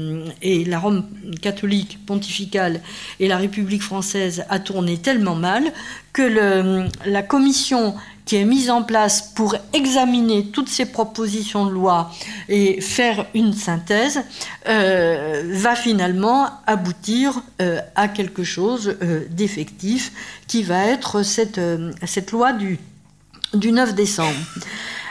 [0.66, 1.05] la Rome
[1.43, 2.81] catholique pontificale
[3.18, 5.70] et la République française a tourné tellement mal
[6.14, 12.11] que la commission qui est mise en place pour examiner toutes ces propositions de loi
[12.49, 14.22] et faire une synthèse,
[14.66, 20.12] euh, va finalement aboutir euh, à quelque chose euh, d'effectif
[20.47, 21.61] qui va être cette,
[22.07, 22.78] cette loi du,
[23.55, 24.36] du 9 décembre.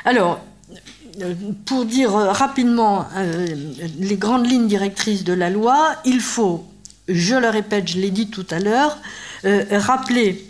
[0.05, 0.39] Alors,
[1.65, 3.05] pour dire rapidement
[3.99, 6.65] les grandes lignes directrices de la loi, il faut,
[7.07, 8.97] je le répète, je l'ai dit tout à l'heure,
[9.71, 10.47] rappeler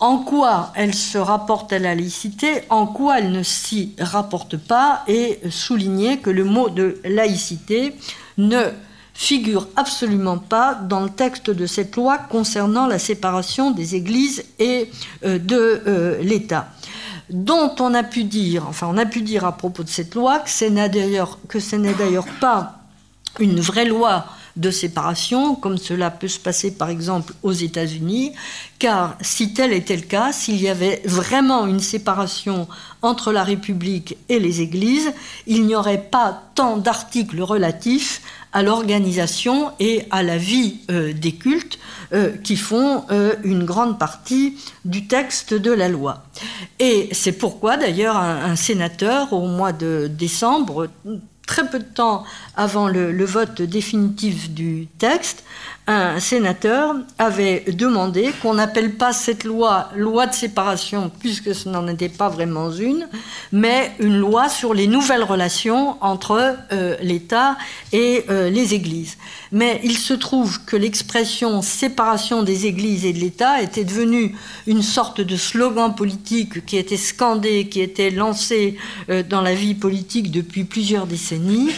[0.00, 5.02] en quoi elle se rapporte à la laïcité, en quoi elle ne s'y rapporte pas,
[5.08, 7.94] et souligner que le mot de laïcité
[8.36, 8.70] ne
[9.12, 14.88] figure absolument pas dans le texte de cette loi concernant la séparation des églises et
[15.24, 16.68] euh, de euh, l'État
[17.30, 20.40] dont on a pu dire, enfin on a pu dire à propos de cette loi
[20.40, 22.78] que ce n'est d'ailleurs pas
[23.38, 24.26] une vraie loi
[24.56, 28.32] de séparation, comme cela peut se passer par exemple aux États-Unis,
[28.78, 32.66] car si tel était le cas, s'il y avait vraiment une séparation
[33.00, 35.12] entre la République et les Églises,
[35.46, 38.20] il n'y aurait pas tant d'articles relatifs
[38.58, 41.78] à l'organisation et à la vie euh, des cultes
[42.12, 46.24] euh, qui font euh, une grande partie du texte de la loi.
[46.80, 50.88] Et c'est pourquoi d'ailleurs un, sénateur au mois de décembre
[51.46, 52.24] très peu de temps
[52.56, 55.44] avant le, vote définitif du texte,
[55.90, 61.88] un sénateur avait demandé qu'on n'appelle pas cette loi loi de séparation, puisque ce n'en
[61.88, 63.08] était pas vraiment une,
[63.52, 67.56] mais une loi sur les nouvelles relations entre euh, l'État
[67.92, 69.16] et euh, les églises.
[69.50, 74.36] Mais il se trouve que l'expression séparation des églises et de l'État était devenue
[74.66, 78.76] une sorte de slogan politique qui était scandé, qui était lancé
[79.08, 81.70] euh, dans la vie politique depuis plusieurs décennies.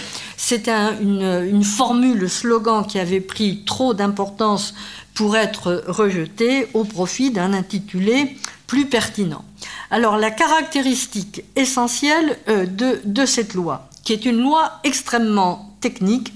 [0.43, 0.73] C'était
[1.03, 4.75] une, formule, slogan qui avait pris trop d'importance
[5.13, 9.45] pour être rejeté au profit d'un intitulé plus pertinent.
[9.91, 12.65] Alors la caractéristique essentielle euh,
[13.05, 16.33] de, cette loi, qui est une loi extrêmement technique,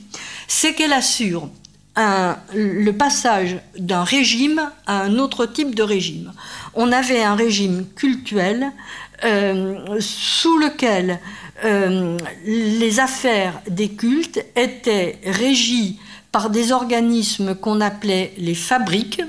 [0.48, 1.48] c'est qu'elle assure
[1.96, 6.32] le passage d'un régime à un autre type de régime.
[6.74, 8.70] On avait un régime cultuel
[9.24, 11.18] euh, sous lequel
[11.64, 15.98] euh, les affaires des cultes étaient régies
[16.30, 19.22] par des organismes qu'on appelait les fabriques.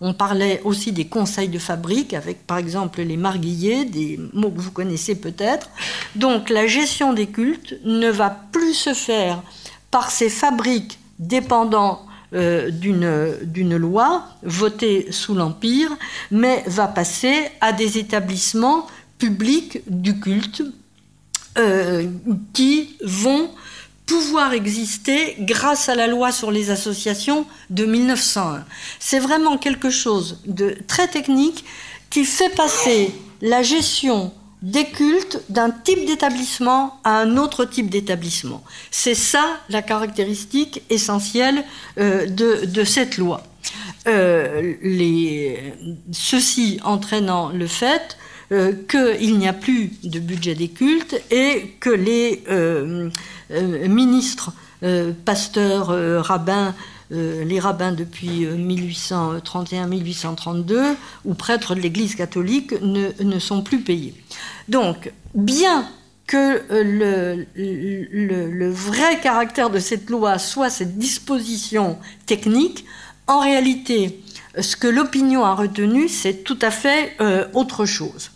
[0.00, 4.60] On parlait aussi des conseils de fabrique, avec par exemple les marguilliers, des mots que
[4.60, 5.70] vous connaissez peut-être.
[6.14, 9.42] Donc la gestion des cultes ne va plus se faire
[9.90, 15.90] par ces fabriques dépendant euh, d'une loi votée sous l'Empire,
[16.30, 18.86] mais va passer à des établissements
[19.18, 20.62] publics du culte
[21.58, 22.10] euh,
[22.52, 23.50] qui vont
[24.06, 28.64] pouvoir exister grâce à la loi sur les associations de 1901.
[29.00, 31.64] C'est vraiment quelque chose de très technique
[32.10, 33.12] qui fait passer
[33.42, 38.62] la gestion des cultes d'un type d'établissement à un autre type d'établissement.
[38.90, 41.64] C'est ça la caractéristique essentielle
[41.98, 43.42] euh, de, cette loi.
[44.06, 44.74] Euh,
[46.12, 48.16] ceci entraînant le fait
[48.52, 52.44] euh, qu'il n'y a plus de budget des cultes et que les
[53.88, 54.52] ministres,
[55.24, 55.88] pasteurs,
[56.24, 56.74] rabbins,
[57.10, 64.14] les rabbins depuis 1831-1832 ou prêtres de l'Église catholique ne, sont plus payés.
[64.68, 65.88] Donc, bien
[66.26, 72.84] que euh, le, vrai caractère de cette loi soit cette disposition technique,
[73.26, 74.22] en réalité,
[74.60, 78.30] ce que l'opinion a retenu, c'est tout à fait euh, autre chose.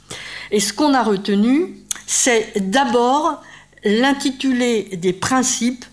[0.51, 1.77] Et ce qu'on a retenu,
[2.07, 3.43] c'est d'abord
[3.85, 5.85] l'intitulé des principes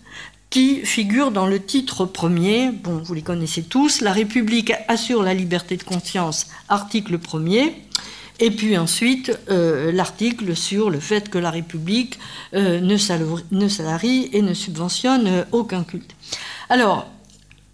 [0.49, 2.71] qui figurent dans le titre premier.
[2.71, 4.01] Bon, vous les connaissez tous.
[4.01, 7.75] La République assure la liberté de conscience, article premier.
[8.39, 12.19] Et puis ensuite, euh, l'article sur le fait que la République
[12.53, 16.15] euh, ne, salarie, et ne subventionne euh, aucun culte.
[16.69, 17.07] Alors,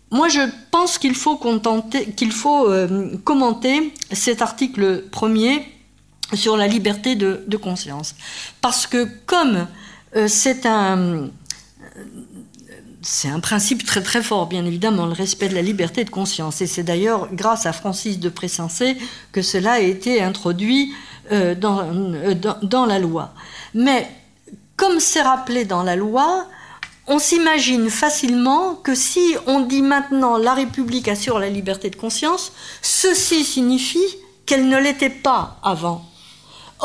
[0.10, 1.40] moi, je pense qu'il faut,
[2.16, 2.68] qu'il faut
[3.24, 5.73] commenter cet article premier
[6.36, 8.16] sur la liberté de, conscience.
[8.62, 9.68] Parce que comme
[10.28, 11.30] c'est un
[13.04, 16.62] c'est un principe très très fort, bien évidemment, le respect de la liberté de conscience.
[16.62, 18.98] Et c'est d'ailleurs grâce à Francis de Pressensé
[19.32, 20.94] que cela a été introduit
[21.32, 23.34] euh, euh, dans, dans, la loi.
[23.74, 24.10] Mais
[24.78, 26.48] comme c'est rappelé dans la loi,
[27.08, 32.54] on s'imagine facilement que si on dit maintenant la République assure la liberté de conscience,
[32.82, 34.00] ceci signifie
[34.46, 36.06] qu'elle ne l'était pas avant.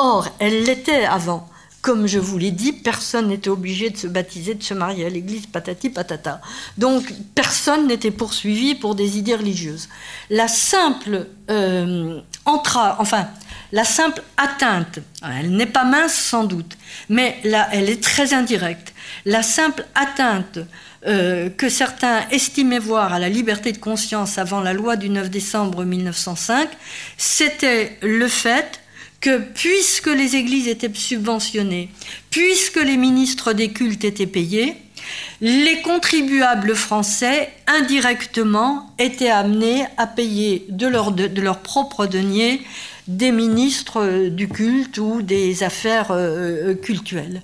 [0.01, 1.49] Or, elle l'était avant.
[1.83, 5.09] Comme je vous l'ai dit, personne n'était obligé de se baptiser, de se marier à
[5.09, 6.41] l'église, patati patata.
[6.77, 9.89] Donc personne n'était poursuivi pour des idées religieuses.
[10.31, 12.21] La simple euh,
[14.37, 16.79] atteinte, elle n'est pas mince sans doute,
[17.09, 18.95] mais là, elle est très indirecte.
[19.25, 20.61] La simple atteinte
[21.09, 25.29] euh, que certains estimaient voir à la liberté de conscience avant la loi du 9
[25.29, 26.69] décembre 1905,
[27.17, 28.81] c'était le fait
[29.21, 31.91] que puisque les églises étaient subventionnées,
[32.31, 34.77] puisque les ministres des cultes étaient payés,
[35.41, 42.61] les contribuables français, indirectement, étaient amenés à payer de leur, de, leur propre denier
[43.07, 47.43] des ministres du culte ou des affaires euh, cultuelles.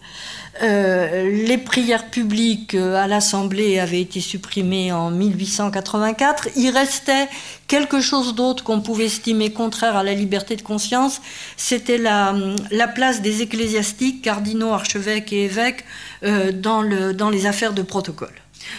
[0.63, 6.49] Euh, les prières publiques euh, à l'Assemblée avaient été supprimées en 1884.
[6.57, 7.29] Il restait
[7.67, 11.21] quelque chose d'autre qu'on pouvait estimer contraire à la liberté de conscience.
[11.57, 12.37] C'était la,
[12.71, 15.85] la, place des ecclésiastiques, cardinaux, archevêques et évêques
[16.23, 18.35] euh, dans, le, dans les affaires de protocole.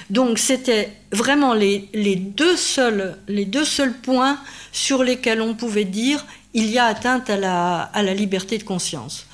[0.09, 4.39] Donc c'était vraiment les, les, deux seuls, les deux seuls points
[4.71, 8.63] sur lesquels on pouvait dire il y a atteinte à la, à la liberté de
[8.63, 9.27] conscience.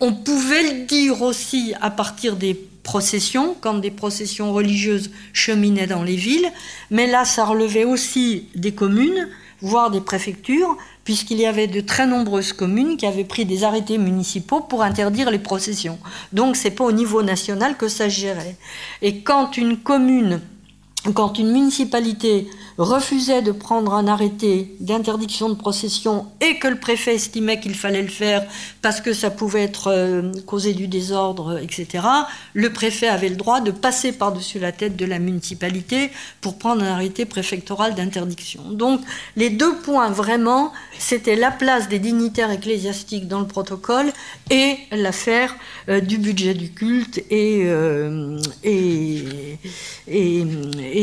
[0.00, 6.04] On pouvait le dire aussi à partir des processions, quand des processions religieuses cheminaient dans
[6.04, 6.48] les villes,
[6.90, 9.28] mais là, ça relevait aussi des communes,
[9.60, 13.98] voire des préfectures, puisqu'il y avait de très nombreuses communes qui avaient pris des arrêtés
[13.98, 15.98] municipaux pour interdire les processions.
[16.32, 18.56] Donc, c'est pas au niveau national que ça gérait.
[19.02, 20.40] Et quand une commune,
[21.14, 27.14] quand une municipalité refusait de prendre un arrêté d'interdiction de procession et que le préfet
[27.14, 28.44] estimait qu'il fallait le faire
[28.82, 32.04] parce que ça pouvait être euh, causé du désordre, etc.,
[32.54, 36.82] le préfet avait le droit de passer par-dessus la tête de la municipalité pour prendre
[36.82, 38.62] un arrêté préfectoral d'interdiction.
[38.70, 39.00] Donc
[39.36, 44.12] les deux points vraiment, c'était la place des dignitaires ecclésiastiques dans le protocole
[44.50, 45.56] et l'affaire
[45.88, 49.24] euh, du budget du culte et, euh, et,
[50.06, 50.44] et,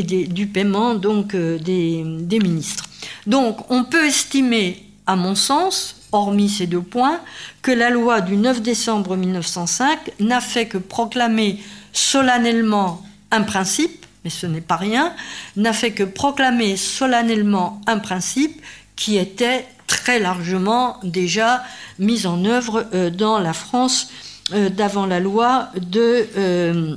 [0.02, 2.84] du paiement donc des, ministres.
[3.26, 7.20] Donc on peut estimer à mon sens, hormis ces deux points,
[7.62, 11.58] que la loi du 9 décembre 1905 n'a fait que proclamer
[11.92, 15.14] solennellement un principe, mais ce n'est pas rien,
[15.56, 18.60] n'a fait que proclamer solennellement un principe
[18.96, 21.62] qui était très largement déjà
[21.98, 24.08] mis en œuvre euh, dans la France
[24.52, 26.96] euh, d'avant la loi de, euh,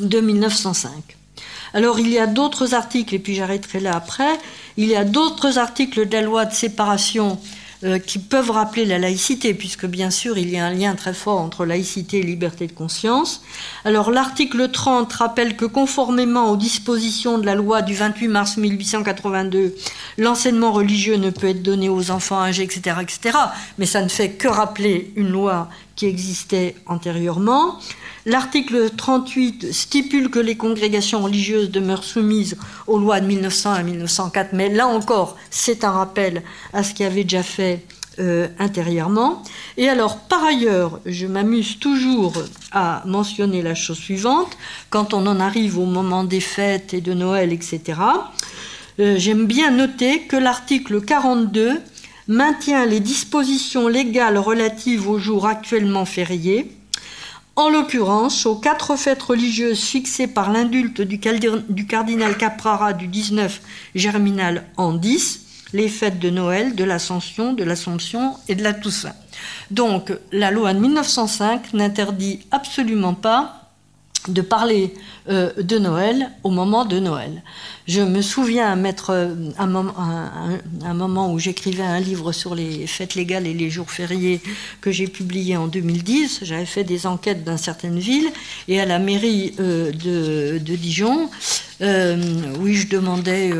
[0.00, 0.90] de 1905.
[1.74, 4.38] Alors il y a d'autres articles, et puis j'arrêterai là après,
[4.76, 7.38] il y a d'autres articles de la loi de séparation
[7.82, 11.14] euh, qui peuvent rappeler la laïcité, puisque bien sûr il y a un lien très
[11.14, 13.42] fort entre laïcité et liberté de conscience.
[13.86, 19.74] Alors l'article 30 rappelle que conformément aux dispositions de la loi du 28 mars 1882,
[20.18, 23.38] l'enseignement religieux ne peut être donné aux enfants âgés, etc., etc.
[23.78, 27.78] Mais ça ne fait que rappeler une loi qui existait antérieurement.
[28.26, 32.56] L'article 38 stipule que les congrégations religieuses demeurent soumises
[32.86, 36.42] aux lois de 1900 à 1904, mais là encore, c'est un rappel
[36.74, 37.86] à ce qui avait déjà fait
[38.18, 39.42] euh, intérieurement.
[39.78, 42.34] Et alors, par ailleurs, je m'amuse toujours
[42.72, 44.58] à mentionner la chose suivante,
[44.90, 47.80] quand on en arrive au moment des fêtes et de Noël, etc.,
[48.98, 51.80] euh, j'aime bien noter que l'article 42
[52.28, 56.70] maintient les dispositions légales relatives aux jours actuellement fériés,
[57.56, 63.60] en l'occurrence aux quatre fêtes religieuses fixées par l'indulte du, cardinal Caprara du 19
[63.94, 69.14] Germinal en 10, les fêtes de Noël, de l'Ascension, de l'Assomption et de la Toussaint.
[69.70, 73.56] Donc la loi de 1905 n'interdit absolument pas
[74.28, 74.94] de parler
[75.28, 77.42] euh, de Noël au moment de Noël.
[77.90, 79.66] Je me souviens mettre euh, un,
[80.94, 84.40] moment, où j'écrivais un livre sur les fêtes légales et les jours fériés
[84.80, 86.38] que j'ai publié en 2010.
[86.42, 88.30] J'avais fait des enquêtes dans certaines villes
[88.68, 91.30] et à la mairie euh, de, Dijon,
[91.80, 93.50] oui, je demandais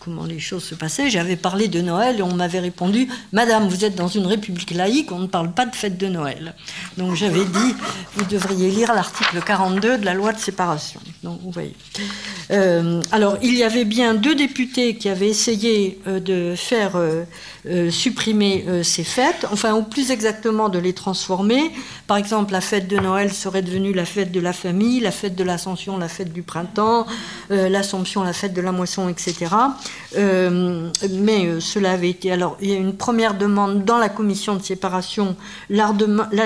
[0.00, 1.10] comment les choses se passaient.
[1.10, 5.12] J'avais parlé de Noël et on m'avait répondu Madame, vous êtes dans une république laïque,
[5.12, 6.54] on ne parle pas de fête de Noël.
[6.96, 7.74] Donc j'avais dit
[8.14, 11.00] Vous devriez lire l'article 42 de la loi de séparation.
[11.22, 11.74] Donc, vous voyez.
[12.52, 17.24] Euh, alors, il y avait bien deux députés qui avaient essayé euh, de faire euh,
[17.90, 21.70] supprimer ces fêtes, enfin, ou plus exactement de les transformer.
[22.06, 25.34] Par exemple, la fête de Noël serait devenue la fête de la famille, la fête
[25.34, 27.06] de l'Ascension, la fête du printemps,
[27.50, 29.54] l'Assomption, la fête de la moisson, etc.
[30.16, 32.32] mais cela avait été.
[32.32, 35.36] Alors, il y a une première demande dans la commission de séparation,
[35.68, 35.92] la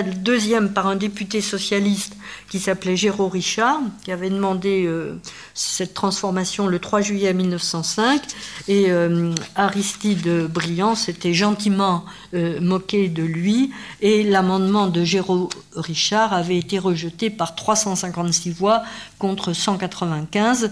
[0.03, 2.17] deuxième par un député socialiste
[2.51, 5.19] qui s'appelait Géraud Richard, qui avait demandé euh,
[5.55, 8.21] cette transformation le 3 juillet 1905.
[8.69, 12.05] Et euh, Aristide Briand s'était gentiment
[12.35, 13.71] euh, moqué de lui.
[14.01, 18.83] Et l'amendement de Géraud Richard avait été rejeté par 356 voix
[19.19, 20.71] contre 195.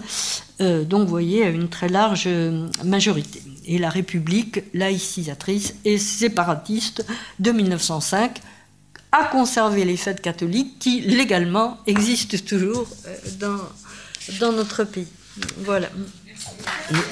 [0.59, 2.29] donc, vous voyez, à une très large
[2.85, 3.41] majorité.
[3.65, 7.05] Et la République laïcisatrice et séparatiste
[7.39, 8.39] de 1905
[9.11, 13.59] à conserver les fêtes catholiques qui, légalement, existent toujours euh, dans,
[14.39, 15.07] dans notre pays.
[15.57, 15.89] Voilà.
[16.91, 17.11] Merci.